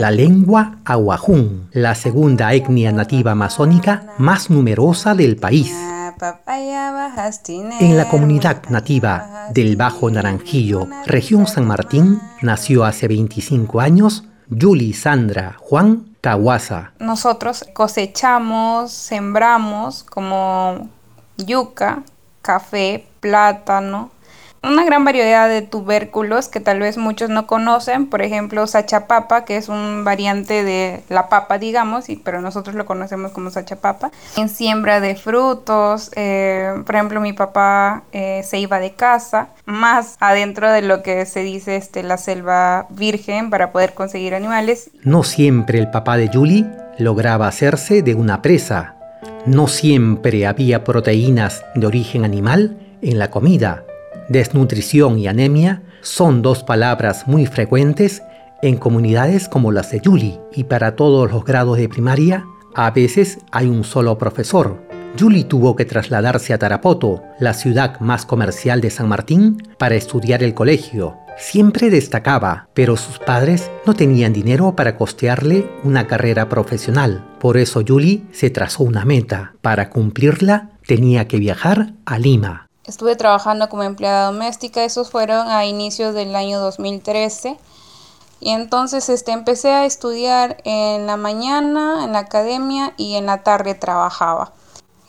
La 0.00 0.10
lengua 0.10 0.78
aguajún, 0.84 1.68
la 1.70 1.94
segunda 1.94 2.52
etnia 2.54 2.90
nativa 2.90 3.30
amazónica 3.30 4.14
más 4.18 4.50
numerosa 4.50 5.14
del 5.14 5.36
país. 5.36 5.72
En 7.80 7.96
la 7.96 8.08
comunidad 8.08 8.62
nativa 8.68 9.48
del 9.50 9.76
Bajo 9.76 10.10
Naranjillo, 10.10 10.86
región 11.06 11.46
San 11.46 11.66
Martín, 11.66 12.20
nació 12.42 12.84
hace 12.84 13.08
25 13.08 13.80
años 13.80 14.24
Yuli 14.48 14.92
Sandra 14.92 15.56
Juan 15.58 16.16
Kawasa. 16.20 16.92
Nosotros 16.98 17.64
cosechamos, 17.72 18.92
sembramos 18.92 20.02
como 20.04 20.88
yuca, 21.36 22.02
café, 22.42 23.06
plátano, 23.20 24.10
una 24.62 24.84
gran 24.84 25.04
variedad 25.04 25.48
de 25.48 25.62
tubérculos 25.62 26.48
que 26.48 26.60
tal 26.60 26.80
vez 26.80 26.98
muchos 26.98 27.30
no 27.30 27.46
conocen, 27.46 28.06
por 28.06 28.22
ejemplo 28.22 28.66
sachapapa, 28.66 29.44
que 29.44 29.56
es 29.56 29.68
un 29.68 30.04
variante 30.04 30.64
de 30.64 31.02
la 31.08 31.28
papa, 31.28 31.58
digamos, 31.58 32.08
y, 32.08 32.16
pero 32.16 32.40
nosotros 32.40 32.74
lo 32.74 32.86
conocemos 32.86 33.32
como 33.32 33.50
sachapapa. 33.50 34.10
En 34.36 34.48
siembra 34.48 35.00
de 35.00 35.14
frutos, 35.14 36.10
eh, 36.16 36.74
por 36.84 36.94
ejemplo 36.94 37.20
mi 37.20 37.32
papá 37.32 38.02
eh, 38.12 38.42
se 38.44 38.58
iba 38.58 38.78
de 38.78 38.92
casa, 38.92 39.48
más 39.64 40.16
adentro 40.20 40.70
de 40.72 40.82
lo 40.82 41.02
que 41.02 41.24
se 41.26 41.40
dice 41.40 41.76
este, 41.76 42.02
la 42.02 42.16
selva 42.16 42.86
virgen 42.90 43.50
para 43.50 43.72
poder 43.72 43.94
conseguir 43.94 44.34
animales. 44.34 44.90
No 45.04 45.22
siempre 45.22 45.78
el 45.78 45.90
papá 45.90 46.16
de 46.16 46.28
Julie 46.32 46.66
lograba 46.98 47.46
hacerse 47.46 48.02
de 48.02 48.14
una 48.14 48.42
presa. 48.42 48.96
No 49.46 49.68
siempre 49.68 50.46
había 50.46 50.84
proteínas 50.84 51.64
de 51.74 51.86
origen 51.86 52.24
animal 52.24 52.76
en 53.00 53.18
la 53.18 53.30
comida 53.30 53.84
Desnutrición 54.28 55.18
y 55.18 55.26
anemia 55.26 55.82
son 56.02 56.42
dos 56.42 56.62
palabras 56.62 57.26
muy 57.26 57.46
frecuentes 57.46 58.22
en 58.62 58.76
comunidades 58.76 59.48
como 59.48 59.72
las 59.72 59.90
de 59.90 60.00
Yuli 60.00 60.38
y 60.52 60.64
para 60.64 60.96
todos 60.96 61.30
los 61.30 61.44
grados 61.44 61.78
de 61.78 61.88
primaria 61.88 62.44
a 62.74 62.90
veces 62.90 63.38
hay 63.50 63.66
un 63.66 63.84
solo 63.84 64.18
profesor. 64.18 64.86
Yuli 65.16 65.44
tuvo 65.44 65.74
que 65.74 65.84
trasladarse 65.84 66.52
a 66.52 66.58
Tarapoto, 66.58 67.22
la 67.40 67.54
ciudad 67.54 67.98
más 68.00 68.26
comercial 68.26 68.80
de 68.80 68.90
San 68.90 69.08
Martín, 69.08 69.62
para 69.78 69.94
estudiar 69.94 70.42
el 70.42 70.54
colegio. 70.54 71.16
Siempre 71.38 71.88
destacaba, 71.88 72.68
pero 72.74 72.96
sus 72.96 73.18
padres 73.18 73.70
no 73.86 73.94
tenían 73.94 74.32
dinero 74.32 74.76
para 74.76 74.96
costearle 74.96 75.70
una 75.84 76.06
carrera 76.06 76.48
profesional. 76.48 77.24
Por 77.40 77.56
eso 77.56 77.80
Yuli 77.80 78.26
se 78.32 78.50
trazó 78.50 78.82
una 78.84 79.04
meta. 79.04 79.54
Para 79.62 79.88
cumplirla 79.88 80.72
tenía 80.86 81.26
que 81.26 81.38
viajar 81.38 81.94
a 82.04 82.18
Lima. 82.18 82.67
Estuve 82.88 83.16
trabajando 83.16 83.68
como 83.68 83.82
empleada 83.82 84.24
doméstica, 84.24 84.82
esos 84.82 85.10
fueron 85.10 85.46
a 85.46 85.66
inicios 85.66 86.14
del 86.14 86.34
año 86.34 86.58
2013. 86.58 87.58
Y 88.40 88.48
entonces 88.48 89.10
este, 89.10 89.32
empecé 89.32 89.68
a 89.68 89.84
estudiar 89.84 90.56
en 90.64 91.06
la 91.06 91.18
mañana 91.18 92.02
en 92.04 92.14
la 92.14 92.20
academia 92.20 92.94
y 92.96 93.16
en 93.16 93.26
la 93.26 93.42
tarde 93.42 93.74
trabajaba. 93.74 94.52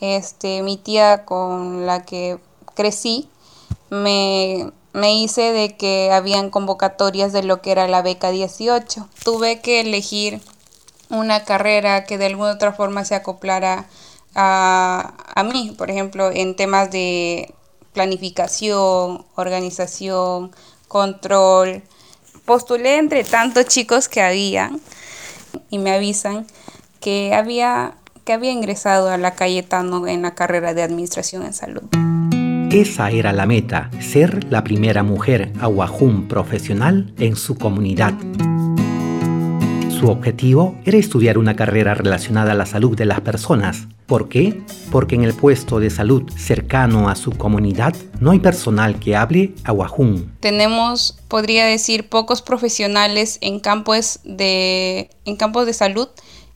Este, 0.02 0.60
mi 0.60 0.76
tía 0.76 1.24
con 1.24 1.86
la 1.86 2.04
que 2.04 2.38
crecí 2.74 3.30
me, 3.88 4.72
me 4.92 5.14
hice 5.14 5.52
de 5.52 5.74
que 5.78 6.12
habían 6.12 6.50
convocatorias 6.50 7.32
de 7.32 7.44
lo 7.44 7.62
que 7.62 7.72
era 7.72 7.88
la 7.88 8.02
beca 8.02 8.30
18. 8.30 9.08
Tuve 9.24 9.62
que 9.62 9.80
elegir 9.80 10.42
una 11.08 11.46
carrera 11.46 12.04
que 12.04 12.18
de 12.18 12.26
alguna 12.26 12.52
otra 12.52 12.74
forma 12.74 13.06
se 13.06 13.14
acoplara 13.14 13.86
a, 14.34 15.14
a 15.34 15.42
mí, 15.44 15.74
por 15.78 15.90
ejemplo, 15.90 16.30
en 16.30 16.56
temas 16.56 16.90
de 16.90 17.54
planificación, 17.92 19.24
organización, 19.34 20.52
control. 20.88 21.82
Postulé 22.44 22.98
entre 22.98 23.24
tantos 23.24 23.66
chicos 23.66 24.08
que 24.08 24.22
había 24.22 24.70
y 25.70 25.78
me 25.78 25.92
avisan 25.92 26.46
que 27.00 27.34
había, 27.34 27.94
que 28.24 28.32
había 28.32 28.52
ingresado 28.52 29.08
a 29.08 29.18
la 29.18 29.34
Cayetano 29.34 30.06
en 30.06 30.22
la 30.22 30.34
carrera 30.34 30.74
de 30.74 30.82
Administración 30.82 31.44
en 31.44 31.52
Salud. 31.52 31.82
Esa 32.70 33.10
era 33.10 33.32
la 33.32 33.46
meta, 33.46 33.90
ser 34.00 34.44
la 34.44 34.62
primera 34.62 35.02
mujer 35.02 35.52
aguajún 35.60 36.28
profesional 36.28 37.12
en 37.18 37.34
su 37.34 37.56
comunidad. 37.56 38.14
Su 40.00 40.08
objetivo 40.08 40.76
era 40.86 40.96
estudiar 40.96 41.36
una 41.36 41.56
carrera 41.56 41.92
relacionada 41.92 42.52
a 42.52 42.54
la 42.54 42.64
salud 42.64 42.96
de 42.96 43.04
las 43.04 43.20
personas. 43.20 43.86
¿Por 44.06 44.30
qué? 44.30 44.62
Porque 44.90 45.14
en 45.14 45.24
el 45.24 45.34
puesto 45.34 45.78
de 45.78 45.90
salud 45.90 46.22
cercano 46.34 47.10
a 47.10 47.16
su 47.16 47.32
comunidad 47.32 47.94
no 48.18 48.30
hay 48.30 48.38
personal 48.38 48.98
que 48.98 49.14
hable 49.14 49.52
aguajún. 49.62 50.34
Tenemos, 50.40 51.18
podría 51.28 51.66
decir, 51.66 52.08
pocos 52.08 52.40
profesionales 52.40 53.36
en 53.42 53.60
campos 53.60 54.20
de, 54.24 55.10
en 55.26 55.36
campos 55.36 55.66
de 55.66 55.74
salud 55.74 56.08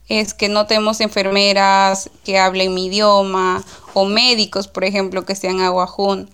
es 0.09 0.33
que 0.33 0.49
no 0.49 0.65
tenemos 0.65 0.99
enfermeras 0.99 2.09
que 2.23 2.39
hablen 2.39 2.73
mi 2.73 2.87
idioma 2.87 3.63
o 3.93 4.05
médicos, 4.05 4.67
por 4.67 4.85
ejemplo, 4.85 5.23
que 5.23 5.35
sean 5.35 5.61
aguajún. 5.61 6.31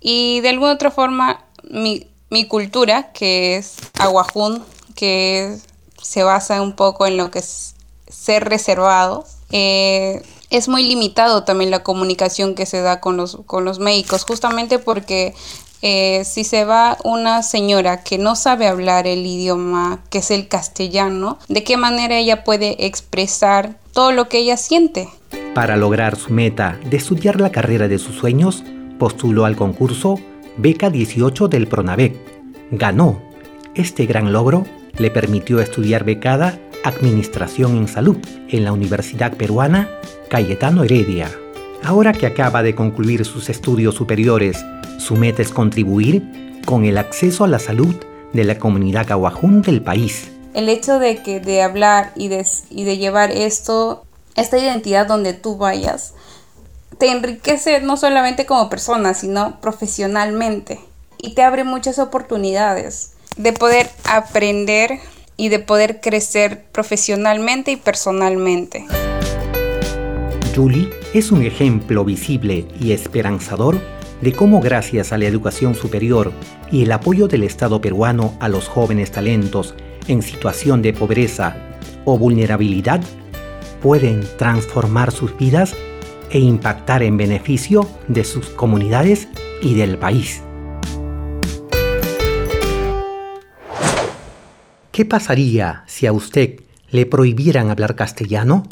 Y 0.00 0.40
de 0.42 0.50
alguna 0.50 0.72
otra 0.72 0.90
forma, 0.90 1.46
mi, 1.70 2.08
mi 2.28 2.44
cultura, 2.44 3.10
que 3.12 3.56
es 3.56 3.76
aguajún, 3.98 4.62
que 4.94 5.46
es 5.46 5.71
se 6.02 6.22
basa 6.22 6.60
un 6.60 6.74
poco 6.74 7.06
en 7.06 7.16
lo 7.16 7.30
que 7.30 7.38
es 7.38 7.74
ser 8.08 8.44
reservado. 8.48 9.24
Eh, 9.50 10.22
es 10.50 10.68
muy 10.68 10.84
limitado 10.84 11.44
también 11.44 11.70
la 11.70 11.82
comunicación 11.82 12.54
que 12.54 12.66
se 12.66 12.82
da 12.82 13.00
con 13.00 13.16
los, 13.16 13.38
con 13.46 13.64
los 13.64 13.78
médicos, 13.78 14.24
justamente 14.24 14.78
porque 14.78 15.34
eh, 15.80 16.24
si 16.24 16.44
se 16.44 16.64
va 16.64 16.98
una 17.04 17.42
señora 17.42 18.02
que 18.02 18.18
no 18.18 18.36
sabe 18.36 18.66
hablar 18.66 19.06
el 19.06 19.26
idioma 19.26 20.00
que 20.10 20.18
es 20.18 20.30
el 20.30 20.48
castellano, 20.48 21.38
¿de 21.48 21.64
qué 21.64 21.76
manera 21.76 22.18
ella 22.18 22.44
puede 22.44 22.86
expresar 22.86 23.76
todo 23.92 24.12
lo 24.12 24.28
que 24.28 24.38
ella 24.38 24.56
siente? 24.56 25.08
Para 25.54 25.76
lograr 25.76 26.16
su 26.16 26.32
meta 26.32 26.78
de 26.84 26.98
estudiar 26.98 27.40
la 27.40 27.50
carrera 27.50 27.88
de 27.88 27.98
sus 27.98 28.16
sueños, 28.16 28.62
postuló 28.98 29.44
al 29.44 29.56
concurso 29.56 30.20
Beca 30.56 30.90
18 30.90 31.48
del 31.48 31.66
Pronavec. 31.66 32.14
Ganó. 32.70 33.20
Este 33.74 34.04
gran 34.04 34.32
logro 34.32 34.66
le 35.02 35.10
permitió 35.10 35.60
estudiar 35.60 36.04
becada 36.04 36.58
Administración 36.84 37.76
en 37.76 37.88
Salud 37.88 38.16
en 38.48 38.64
la 38.64 38.72
Universidad 38.72 39.32
Peruana 39.32 39.90
Cayetano 40.28 40.84
Heredia. 40.84 41.28
Ahora 41.82 42.12
que 42.12 42.26
acaba 42.26 42.62
de 42.62 42.76
concluir 42.76 43.24
sus 43.24 43.50
estudios 43.50 43.96
superiores, 43.96 44.64
su 44.98 45.16
meta 45.16 45.42
es 45.42 45.50
contribuir 45.50 46.60
con 46.64 46.84
el 46.84 46.98
acceso 46.98 47.42
a 47.44 47.48
la 47.48 47.58
salud 47.58 47.94
de 48.32 48.44
la 48.44 48.58
comunidad 48.58 49.06
cahuajún 49.06 49.60
del 49.60 49.82
país. 49.82 50.30
El 50.54 50.68
hecho 50.68 51.00
de 51.00 51.22
que 51.22 51.40
de 51.40 51.62
hablar 51.62 52.12
y 52.14 52.28
de, 52.28 52.46
y 52.70 52.84
de 52.84 52.96
llevar 52.98 53.32
esto, 53.32 54.04
esta 54.36 54.58
identidad 54.58 55.08
donde 55.08 55.32
tú 55.34 55.56
vayas, 55.56 56.14
te 56.98 57.10
enriquece 57.10 57.80
no 57.80 57.96
solamente 57.96 58.46
como 58.46 58.70
persona, 58.70 59.14
sino 59.14 59.60
profesionalmente 59.60 60.78
y 61.18 61.34
te 61.34 61.42
abre 61.42 61.64
muchas 61.64 61.98
oportunidades 61.98 63.11
de 63.36 63.52
poder 63.52 63.88
aprender 64.04 64.98
y 65.36 65.48
de 65.48 65.58
poder 65.58 66.00
crecer 66.00 66.64
profesionalmente 66.72 67.72
y 67.72 67.76
personalmente. 67.76 68.86
Julie 70.54 70.90
es 71.14 71.32
un 71.32 71.42
ejemplo 71.42 72.04
visible 72.04 72.66
y 72.80 72.92
esperanzador 72.92 73.80
de 74.20 74.32
cómo 74.32 74.60
gracias 74.60 75.12
a 75.12 75.18
la 75.18 75.26
educación 75.26 75.74
superior 75.74 76.32
y 76.70 76.82
el 76.82 76.92
apoyo 76.92 77.26
del 77.26 77.42
Estado 77.42 77.80
peruano 77.80 78.34
a 78.38 78.48
los 78.48 78.68
jóvenes 78.68 79.10
talentos 79.10 79.74
en 80.08 80.22
situación 80.22 80.82
de 80.82 80.92
pobreza 80.92 81.56
o 82.04 82.18
vulnerabilidad, 82.18 83.00
pueden 83.80 84.24
transformar 84.38 85.10
sus 85.10 85.36
vidas 85.36 85.74
e 86.30 86.38
impactar 86.38 87.02
en 87.02 87.16
beneficio 87.16 87.88
de 88.08 88.24
sus 88.24 88.48
comunidades 88.50 89.28
y 89.60 89.74
del 89.74 89.98
país. 89.98 90.42
¿Qué 94.92 95.06
pasaría 95.06 95.84
si 95.86 96.06
a 96.06 96.12
usted 96.12 96.60
le 96.90 97.06
prohibieran 97.06 97.70
hablar 97.70 97.96
castellano? 97.96 98.64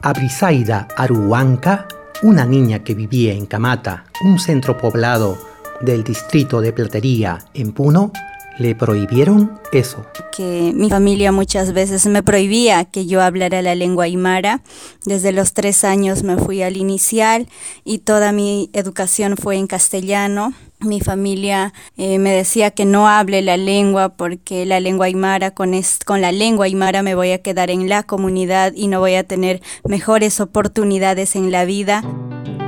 A 0.00 0.12
Brisaida 0.14 0.88
Aruanca, 0.96 1.86
una 2.22 2.46
niña 2.46 2.82
que 2.82 2.94
vivía 2.94 3.34
en 3.34 3.44
Camata, 3.44 4.06
un 4.24 4.38
centro 4.38 4.78
poblado 4.78 5.36
del 5.82 6.02
distrito 6.02 6.62
de 6.62 6.72
Platería 6.72 7.40
en 7.52 7.72
Puno, 7.72 8.10
le 8.58 8.74
prohibieron 8.74 9.60
eso. 9.70 10.06
Que 10.34 10.72
mi 10.74 10.88
familia 10.88 11.30
muchas 11.30 11.74
veces 11.74 12.06
me 12.06 12.22
prohibía 12.22 12.86
que 12.86 13.04
yo 13.04 13.20
hablara 13.20 13.60
la 13.60 13.74
lengua 13.74 14.04
aymara. 14.04 14.62
Desde 15.04 15.32
los 15.32 15.52
tres 15.52 15.84
años 15.84 16.22
me 16.22 16.38
fui 16.38 16.62
al 16.62 16.78
inicial 16.78 17.48
y 17.84 17.98
toda 17.98 18.32
mi 18.32 18.70
educación 18.72 19.36
fue 19.36 19.56
en 19.56 19.66
castellano. 19.66 20.54
Mi 20.82 21.00
familia 21.00 21.74
eh, 21.98 22.18
me 22.18 22.32
decía 22.32 22.70
que 22.70 22.86
no 22.86 23.06
hable 23.06 23.42
la 23.42 23.58
lengua 23.58 24.16
porque 24.16 24.64
la 24.64 24.80
lengua 24.80 25.06
aymara, 25.06 25.50
con, 25.50 25.72
con 26.06 26.22
la 26.22 26.32
lengua 26.32 26.64
aymara 26.64 27.02
me 27.02 27.14
voy 27.14 27.32
a 27.32 27.42
quedar 27.42 27.70
en 27.70 27.86
la 27.88 28.02
comunidad 28.02 28.72
y 28.74 28.88
no 28.88 28.98
voy 29.00 29.14
a 29.14 29.24
tener 29.24 29.60
mejores 29.84 30.40
oportunidades 30.40 31.36
en 31.36 31.52
la 31.52 31.66
vida. 31.66 32.02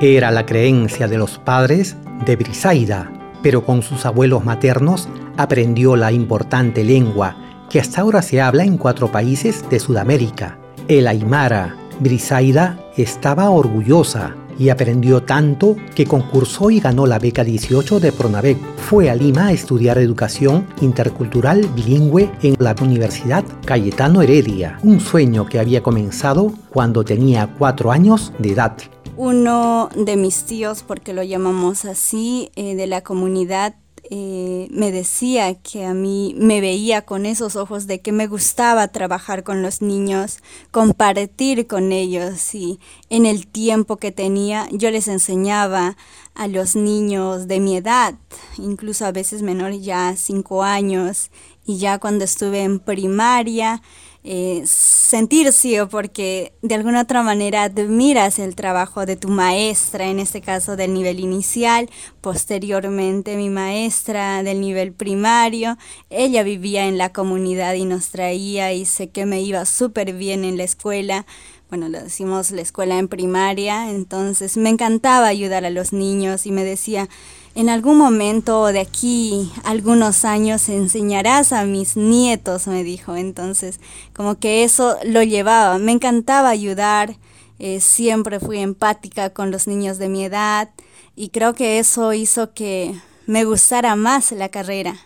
Era 0.03 0.31
la 0.31 0.44
creencia 0.44 1.09
de 1.09 1.16
los 1.16 1.38
padres 1.38 1.96
de 2.27 2.37
Brisaida, 2.37 3.11
pero 3.42 3.64
con 3.64 3.83
sus 3.83 4.05
abuelos 4.05 4.44
maternos 4.44 5.09
aprendió 5.38 5.96
la 5.96 6.12
importante 6.12 6.85
lengua 6.85 7.37
que 7.70 7.81
hasta 7.81 8.03
ahora 8.03 8.20
se 8.20 8.42
habla 8.42 8.64
en 8.64 8.77
cuatro 8.77 9.11
países 9.11 9.64
de 9.70 9.81
Sudamérica, 9.81 10.59
el 10.88 11.07
Aymara. 11.07 11.77
Brisaida 12.01 12.79
estaba 12.96 13.48
orgullosa 13.48 14.35
y 14.58 14.68
aprendió 14.68 15.22
tanto 15.22 15.76
que 15.94 16.06
concursó 16.06 16.70
y 16.70 16.80
ganó 16.80 17.06
la 17.06 17.18
beca 17.18 17.44
18 17.44 18.00
de 18.00 18.12
Pronavec. 18.12 18.58
Fue 18.76 19.10
a 19.10 19.14
Lima 19.14 19.46
a 19.46 19.52
estudiar 19.52 19.98
educación 19.98 20.66
intercultural 20.80 21.66
bilingüe 21.74 22.30
en 22.42 22.56
la 22.58 22.74
Universidad 22.80 23.44
Cayetano 23.64 24.22
Heredia, 24.22 24.78
un 24.82 25.00
sueño 25.00 25.46
que 25.46 25.58
había 25.58 25.82
comenzado 25.82 26.52
cuando 26.70 27.04
tenía 27.04 27.54
cuatro 27.58 27.92
años 27.92 28.32
de 28.38 28.52
edad. 28.52 28.76
Uno 29.16 29.90
de 29.94 30.16
mis 30.16 30.44
tíos, 30.44 30.82
porque 30.82 31.12
lo 31.12 31.22
llamamos 31.22 31.84
así, 31.84 32.50
eh, 32.56 32.74
de 32.74 32.86
la 32.86 33.02
comunidad, 33.02 33.74
eh, 34.14 34.68
me 34.70 34.92
decía 34.92 35.55
que 35.55 35.87
a 35.87 35.94
mí 35.94 36.35
me 36.37 36.61
veía 36.61 37.01
con 37.01 37.25
esos 37.25 37.57
ojos 37.57 37.87
de 37.87 38.03
que 38.03 38.12
me 38.12 38.27
gustaba 38.27 38.88
trabajar 38.88 39.42
con 39.42 39.62
los 39.62 39.81
niños, 39.81 40.40
compartir 40.70 41.66
con 41.66 41.92
ellos 41.92 42.55
y 42.55 42.79
en 43.09 43.25
el 43.25 43.46
tiempo 43.46 43.96
que 43.96 44.12
tenía 44.12 44.68
yo 44.70 44.90
les 44.90 45.09
enseñaba 45.09 45.96
a 46.35 46.46
los 46.46 46.77
niños 46.77 47.48
de 47.48 47.61
mi 47.61 47.75
edad, 47.75 48.14
incluso 48.59 49.07
a 49.07 49.12
veces 49.12 49.40
menores 49.40 49.83
ya 49.83 50.14
cinco 50.14 50.62
años 50.62 51.31
y 51.64 51.79
ya 51.79 51.98
cuando 51.98 52.25
estuve 52.25 52.64
en 52.64 52.81
primaria 52.81 53.81
eh, 54.24 54.62
sentirse 54.66 55.85
porque 55.90 56.52
de 56.62 56.74
alguna 56.74 57.02
otra 57.02 57.22
manera 57.22 57.64
admiras 57.64 58.38
el 58.38 58.54
trabajo 58.54 59.04
de 59.04 59.16
tu 59.16 59.28
maestra, 59.28 60.06
en 60.06 60.20
este 60.20 60.40
caso 60.40 60.76
del 60.76 60.94
nivel 60.94 61.20
inicial, 61.20 61.90
posteriormente 62.20 63.37
mi 63.37 63.50
maestra 63.50 64.42
del 64.42 64.61
nivel 64.61 64.92
primario, 64.92 65.76
ella 66.08 66.42
vivía 66.42 66.87
en 66.87 66.98
la 66.98 67.12
comunidad 67.12 67.74
y 67.74 67.85
nos 67.85 68.11
traía 68.11 68.72
y 68.72 68.85
sé 68.85 69.11
que 69.11 69.26
me 69.26 69.40
iba 69.40 69.64
súper 69.64 70.12
bien 70.12 70.44
en 70.44 70.56
la 70.56 70.64
escuela, 70.64 71.26
bueno, 71.68 71.88
le 71.88 72.02
decimos 72.02 72.50
la 72.50 72.61
escuela 72.61 72.98
en 72.98 73.08
primaria, 73.08 73.90
entonces 73.90 74.56
me 74.56 74.68
encantaba 74.68 75.26
ayudar 75.26 75.64
a 75.64 75.70
los 75.70 75.92
niños 75.92 76.46
y 76.46 76.52
me 76.52 76.64
decía, 76.64 77.08
en 77.54 77.68
algún 77.68 77.98
momento 77.98 78.66
de 78.66 78.80
aquí, 78.80 79.52
algunos 79.64 80.24
años, 80.24 80.68
enseñarás 80.68 81.52
a 81.52 81.64
mis 81.64 81.96
nietos, 81.96 82.66
me 82.66 82.82
dijo. 82.82 83.16
Entonces, 83.16 83.78
como 84.14 84.38
que 84.38 84.64
eso 84.64 84.96
lo 85.04 85.22
llevaba. 85.22 85.78
Me 85.78 85.92
encantaba 85.92 86.48
ayudar, 86.48 87.16
eh, 87.58 87.80
siempre 87.80 88.40
fui 88.40 88.58
empática 88.58 89.30
con 89.30 89.50
los 89.50 89.66
niños 89.66 89.98
de 89.98 90.08
mi 90.08 90.24
edad 90.24 90.70
y 91.14 91.28
creo 91.28 91.54
que 91.54 91.78
eso 91.78 92.12
hizo 92.12 92.54
que 92.54 92.94
me 93.26 93.44
gustara 93.44 93.96
más 93.96 94.32
la 94.32 94.48
carrera. 94.48 94.96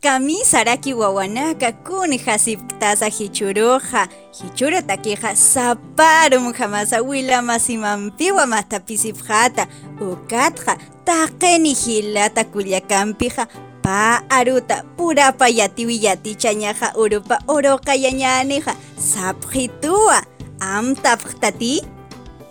Kami 0.00 0.40
saraki 0.44 0.94
wawanaka 0.94 1.72
kuni 1.72 2.18
hasiptasa 2.18 3.06
hichuruja. 3.06 4.08
Hichuru 4.42 4.82
takiha 4.82 5.36
saparum 5.36 6.52
jamasa 6.52 7.00
wila 7.00 7.42
masimampiwa 7.42 8.46
mastapisiphata. 8.46 9.66
Ukatja 10.00 10.76
taqeni 11.04 11.72
hilata 11.74 12.44
kullakampiha 12.44 13.46
pa 13.82 14.22
aruta 14.30 14.82
purapa 14.96 15.48
yatiwi 15.48 16.04
yatichañaja 16.04 16.92
urupa 16.96 17.38
uroqa 17.48 17.94
yañanija 17.94 18.76
sapjitua 18.96 20.22
am 20.60 20.94
taphtati 20.96 21.84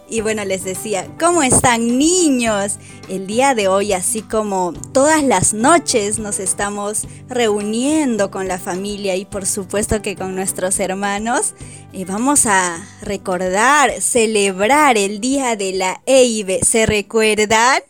y 0.10 0.22
bueno, 0.22 0.44
les 0.46 0.64
decía, 0.64 1.08
¿cómo 1.20 1.44
están 1.44 1.98
niños? 1.98 2.78
El 3.10 3.28
día 3.28 3.56
de 3.56 3.68
hoy, 3.68 3.94
así 3.94 4.22
como 4.22 4.74
todas 4.92 5.24
las 5.24 5.54
noches, 5.54 6.20
nos 6.20 6.40
estamos 6.40 7.08
reuniendo 7.28 8.32
con 8.32 8.48
la 8.48 8.58
familia 8.58 9.16
y 9.16 9.26
por 9.26 9.46
supuesto 9.46 10.02
que 10.02 10.16
con 10.16 10.36
nuestros 10.36 10.80
hermanos. 10.80 11.54
Eh, 11.94 12.06
vamos 12.06 12.46
a 12.46 12.78
recordar, 13.02 13.92
celebrar 14.02 14.98
el 14.98 15.20
día 15.20 15.56
de 15.56 15.74
la 15.74 16.02
EIB. 16.06 16.64
¿Se 16.64 16.86
recuerdan? 16.86 17.82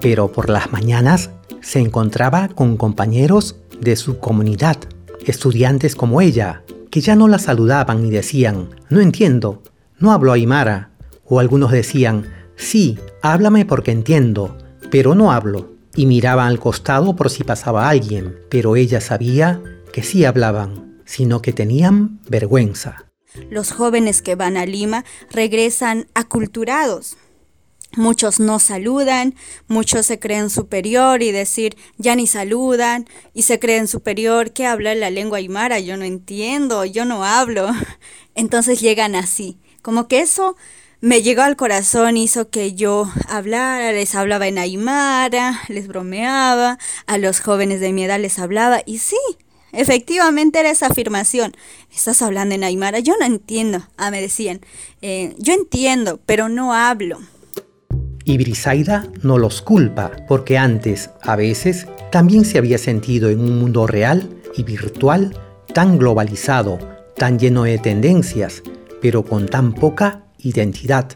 Pero 0.00 0.32
por 0.32 0.48
las 0.48 0.72
mañanas 0.72 1.30
se 1.60 1.78
encontraba 1.78 2.48
con 2.48 2.76
compañeros 2.76 3.56
de 3.80 3.96
su 3.96 4.18
comunidad, 4.18 4.76
estudiantes 5.24 5.94
como 5.94 6.20
ella, 6.20 6.62
que 6.90 7.00
ya 7.00 7.16
no 7.16 7.28
la 7.28 7.38
saludaban 7.38 8.04
y 8.04 8.10
decían, 8.10 8.70
no 8.90 9.00
entiendo, 9.00 9.62
no 9.98 10.12
hablo 10.12 10.32
aymara 10.32 10.91
o 11.32 11.40
algunos 11.40 11.70
decían, 11.70 12.30
sí, 12.56 12.98
háblame 13.22 13.64
porque 13.64 13.90
entiendo, 13.90 14.58
pero 14.90 15.14
no 15.14 15.32
hablo. 15.32 15.72
Y 15.96 16.04
miraban 16.04 16.48
al 16.48 16.60
costado 16.60 17.16
por 17.16 17.30
si 17.30 17.42
pasaba 17.42 17.88
alguien, 17.88 18.36
pero 18.50 18.76
ella 18.76 19.00
sabía 19.00 19.62
que 19.94 20.02
sí 20.02 20.26
hablaban, 20.26 21.00
sino 21.06 21.40
que 21.40 21.54
tenían 21.54 22.20
vergüenza. 22.28 23.06
Los 23.48 23.72
jóvenes 23.72 24.20
que 24.20 24.34
van 24.34 24.58
a 24.58 24.66
Lima 24.66 25.06
regresan 25.30 26.06
aculturados. 26.12 27.16
Muchos 27.96 28.38
no 28.38 28.58
saludan, 28.58 29.34
muchos 29.68 30.04
se 30.04 30.18
creen 30.18 30.50
superior 30.50 31.22
y 31.22 31.32
decir 31.32 31.78
ya 31.96 32.14
ni 32.14 32.26
saludan 32.26 33.06
y 33.32 33.44
se 33.44 33.58
creen 33.58 33.88
superior 33.88 34.52
que 34.52 34.66
habla 34.66 34.94
la 34.94 35.08
lengua 35.08 35.38
aymara, 35.38 35.80
yo 35.80 35.96
no 35.96 36.04
entiendo, 36.04 36.84
yo 36.84 37.06
no 37.06 37.24
hablo. 37.24 37.70
Entonces 38.34 38.82
llegan 38.82 39.14
así, 39.14 39.60
como 39.80 40.08
que 40.08 40.20
eso 40.20 40.56
me 41.02 41.20
llegó 41.20 41.42
al 41.42 41.56
corazón, 41.56 42.16
hizo 42.16 42.48
que 42.48 42.74
yo 42.74 43.10
hablara, 43.28 43.90
les 43.90 44.14
hablaba 44.14 44.46
en 44.46 44.56
Aymara, 44.56 45.60
les 45.68 45.88
bromeaba, 45.88 46.78
a 47.08 47.18
los 47.18 47.40
jóvenes 47.40 47.80
de 47.80 47.92
mi 47.92 48.04
edad 48.04 48.20
les 48.20 48.38
hablaba, 48.38 48.82
y 48.86 48.98
sí, 48.98 49.16
efectivamente 49.72 50.60
era 50.60 50.70
esa 50.70 50.86
afirmación. 50.86 51.54
Estás 51.92 52.22
hablando 52.22 52.54
en 52.54 52.62
Aymara, 52.62 53.00
yo 53.00 53.14
no 53.18 53.26
entiendo. 53.26 53.82
Ah, 53.96 54.12
me 54.12 54.20
decían, 54.20 54.60
eh, 55.02 55.34
yo 55.38 55.54
entiendo, 55.54 56.20
pero 56.24 56.48
no 56.48 56.72
hablo. 56.72 57.18
Y 58.24 58.38
Brisaida 58.38 59.08
no 59.22 59.38
los 59.38 59.60
culpa, 59.60 60.12
porque 60.28 60.56
antes, 60.56 61.10
a 61.22 61.34
veces, 61.34 61.88
también 62.12 62.44
se 62.44 62.58
había 62.58 62.78
sentido 62.78 63.28
en 63.28 63.40
un 63.40 63.58
mundo 63.58 63.88
real 63.88 64.30
y 64.56 64.62
virtual 64.62 65.36
tan 65.74 65.98
globalizado, 65.98 66.78
tan 67.16 67.40
lleno 67.40 67.64
de 67.64 67.78
tendencias, 67.78 68.62
pero 69.00 69.24
con 69.24 69.46
tan 69.46 69.72
poca 69.72 70.21
identidad. 70.42 71.12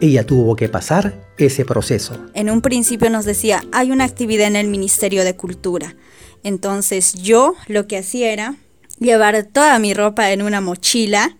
Ella 0.00 0.24
tuvo 0.24 0.56
que 0.56 0.68
pasar 0.68 1.14
ese 1.38 1.64
proceso. 1.64 2.18
En 2.34 2.50
un 2.50 2.60
principio 2.60 3.10
nos 3.10 3.24
decía, 3.24 3.62
hay 3.72 3.92
una 3.92 4.04
actividad 4.04 4.48
en 4.48 4.56
el 4.56 4.68
Ministerio 4.68 5.24
de 5.24 5.36
Cultura. 5.36 5.94
Entonces 6.42 7.14
yo 7.14 7.54
lo 7.68 7.86
que 7.86 7.98
hacía 7.98 8.32
era 8.32 8.56
llevar 8.98 9.44
toda 9.44 9.78
mi 9.78 9.94
ropa 9.94 10.32
en 10.32 10.42
una 10.42 10.60
mochila, 10.60 11.36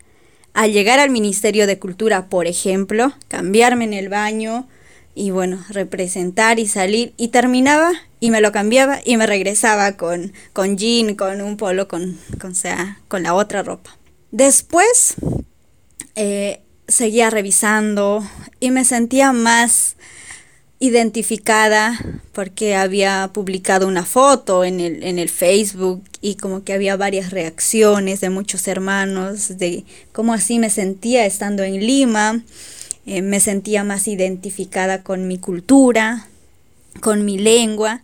al 0.55 0.73
llegar 0.73 0.99
al 0.99 1.11
Ministerio 1.11 1.67
de 1.67 1.79
Cultura, 1.79 2.29
por 2.29 2.47
ejemplo, 2.47 3.13
cambiarme 3.29 3.85
en 3.85 3.95
el 3.95 4.09
baño 4.09 4.69
y 5.15 5.31
bueno, 5.31 5.65
representar 5.71 6.59
y 6.59 6.67
salir 6.67 7.15
y 7.17 7.29
terminaba 7.29 7.93
y 8.21 8.31
me 8.31 8.41
lo 8.41 8.53
cambiaba 8.53 9.01
y 9.05 9.17
me 9.17 9.27
regresaba 9.27 9.97
con, 9.97 10.33
con 10.53 10.77
jean, 10.77 11.15
con 11.15 11.41
un 11.41 11.57
polo, 11.57 11.89
con, 11.89 12.19
con, 12.41 12.55
sea, 12.55 13.01
con 13.09 13.23
la 13.23 13.35
otra 13.35 13.63
ropa. 13.63 13.97
Después 14.31 15.17
eh, 16.15 16.63
seguía 16.89 17.31
revisando 17.31 18.27
y 18.61 18.71
me 18.71 18.85
sentía 18.85 19.33
más 19.33 19.97
identificada 20.83 21.97
porque 22.33 22.75
había 22.75 23.31
publicado 23.33 23.87
una 23.87 24.05
foto 24.05 24.65
en 24.65 24.81
el, 24.81 25.05
en 25.05 25.21
el 25.21 25.29
Facebook 25.29 26.03
y 26.21 26.35
como 26.35 26.65
que 26.65 26.73
había 26.73 26.97
varias 26.97 27.31
reacciones 27.31 28.21
de 28.21 28.31
muchos 28.31 28.67
hermanos 28.67 29.59
de 29.59 29.85
cómo 30.11 30.35
así 30.35 30.59
me 30.59 30.71
sentía 30.71 31.25
estando 31.25 31.63
en 31.63 31.87
Lima, 31.87 32.43
eh, 33.07 33.23
me 33.23 33.39
sentía 33.39 33.85
más 33.85 34.09
identificada 34.09 35.05
con 35.05 35.29
mi 35.29 35.39
cultura, 35.39 36.27
con 37.01 37.25
mi 37.25 37.39
lengua. 37.39 38.03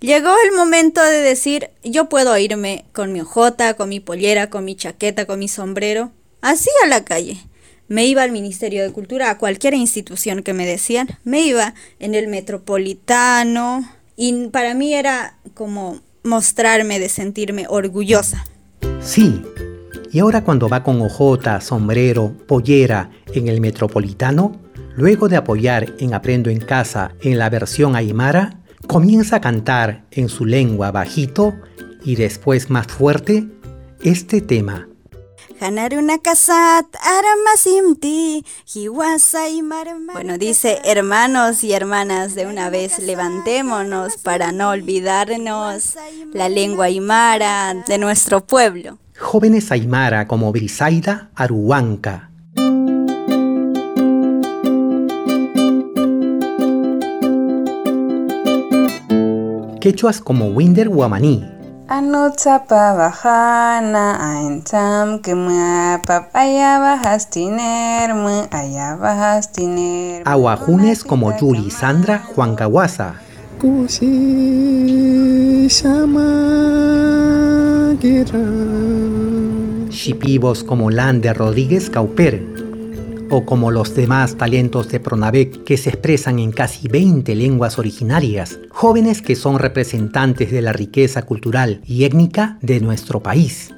Llegó 0.00 0.34
el 0.44 0.54
momento 0.54 1.02
de 1.02 1.22
decir, 1.22 1.70
yo 1.82 2.10
puedo 2.10 2.36
irme 2.36 2.84
con 2.92 3.10
mi 3.10 3.22
ojota, 3.22 3.72
con 3.72 3.88
mi 3.88 4.00
pollera, 4.00 4.50
con 4.50 4.66
mi 4.66 4.76
chaqueta, 4.76 5.24
con 5.24 5.38
mi 5.38 5.48
sombrero, 5.48 6.12
así 6.42 6.68
a 6.84 6.88
la 6.88 7.06
calle 7.06 7.42
me 7.88 8.06
iba 8.06 8.22
al 8.22 8.30
Ministerio 8.30 8.82
de 8.82 8.92
Cultura, 8.92 9.30
a 9.30 9.38
cualquier 9.38 9.74
institución 9.74 10.42
que 10.42 10.52
me 10.52 10.66
decían, 10.66 11.08
me 11.24 11.40
iba 11.40 11.74
en 11.98 12.14
el 12.14 12.28
metropolitano. 12.28 13.88
Y 14.16 14.48
para 14.48 14.74
mí 14.74 14.94
era 14.94 15.38
como 15.54 16.00
mostrarme 16.22 17.00
de 17.00 17.08
sentirme 17.08 17.66
orgullosa. 17.68 18.44
Sí, 19.00 19.42
y 20.12 20.20
ahora 20.20 20.42
cuando 20.44 20.68
va 20.68 20.82
con 20.82 21.00
ojota, 21.00 21.60
sombrero, 21.60 22.34
pollera 22.46 23.10
en 23.34 23.48
el 23.48 23.60
metropolitano, 23.60 24.60
luego 24.96 25.28
de 25.28 25.36
apoyar 25.36 25.94
en 25.98 26.14
Aprendo 26.14 26.50
en 26.50 26.60
Casa 26.60 27.12
en 27.20 27.38
la 27.38 27.50
versión 27.50 27.94
aymara, 27.96 28.58
comienza 28.86 29.36
a 29.36 29.40
cantar 29.40 30.04
en 30.10 30.28
su 30.28 30.46
lengua 30.46 30.90
bajito 30.90 31.54
y 32.04 32.16
después 32.16 32.70
más 32.70 32.86
fuerte 32.86 33.46
este 34.02 34.40
tema 34.40 34.88
Bueno, 40.12 40.38
dice 40.38 40.78
hermanos 40.84 41.64
y 41.64 41.72
hermanas, 41.72 42.34
de 42.34 42.46
una 42.46 42.70
vez 42.70 42.98
levantémonos 42.98 44.16
para 44.18 44.52
no 44.52 44.70
olvidarnos 44.70 45.94
la 46.32 46.48
lengua 46.48 46.86
aymara 46.86 47.74
de 47.86 47.98
nuestro 47.98 48.44
pueblo. 48.44 48.98
Jóvenes 49.18 49.72
aymara 49.72 50.28
como 50.28 50.52
Brisaida 50.52 51.30
Aruanca. 51.34 52.30
Quechuas 59.80 60.20
como 60.20 60.46
Winder 60.46 60.88
Guamaní, 60.88 61.44
Anutsapa 61.88 62.92
bajana 62.92 64.20
aintam 64.20 65.24
que 65.24 65.32
pap 66.04 66.28
ayabahastiner 66.36 68.12
ayabahastiner 68.52 70.20
Aguajunes 70.26 71.02
como 71.02 71.32
Yuli 71.40 71.70
Sandra 71.70 72.18
Juancawasa. 72.18 73.14
Shipivos 79.88 80.64
como 80.64 80.90
Lander 80.90 81.38
Rodríguez 81.38 81.88
Cauper 81.88 82.67
o 83.30 83.44
como 83.44 83.70
los 83.70 83.94
demás 83.94 84.36
talentos 84.36 84.88
de 84.88 85.00
Pronavec 85.00 85.64
que 85.64 85.76
se 85.76 85.90
expresan 85.90 86.38
en 86.38 86.52
casi 86.52 86.88
20 86.88 87.34
lenguas 87.34 87.78
originarias, 87.78 88.58
jóvenes 88.70 89.22
que 89.22 89.36
son 89.36 89.58
representantes 89.58 90.50
de 90.50 90.62
la 90.62 90.72
riqueza 90.72 91.22
cultural 91.22 91.80
y 91.84 92.04
étnica 92.04 92.58
de 92.60 92.80
nuestro 92.80 93.22
país. 93.22 93.74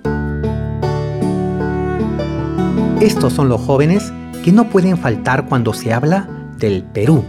Estos 3.01 3.33
son 3.33 3.49
los 3.49 3.61
jóvenes 3.63 4.13
que 4.45 4.53
no 4.53 4.69
pueden 4.69 4.99
faltar 4.99 5.47
cuando 5.47 5.73
se 5.73 5.93
habla 5.93 6.29
del 6.59 6.85
Perú, 6.85 7.25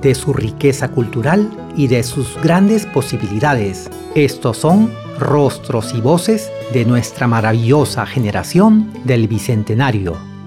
de 0.00 0.14
su 0.14 0.32
riqueza 0.32 0.88
cultural 0.88 1.50
y 1.76 1.88
de 1.88 2.02
sus 2.02 2.40
grandes 2.40 2.86
posibilidades. 2.86 3.90
Estos 4.14 4.58
son 4.58 4.90
rostros 5.18 5.92
y 5.94 6.00
voces 6.00 6.50
de 6.72 6.84
nuestra 6.84 7.26
maravillosa 7.26 8.06
generación 8.06 8.92
del 9.04 9.26
Bicentenario. 9.26 10.37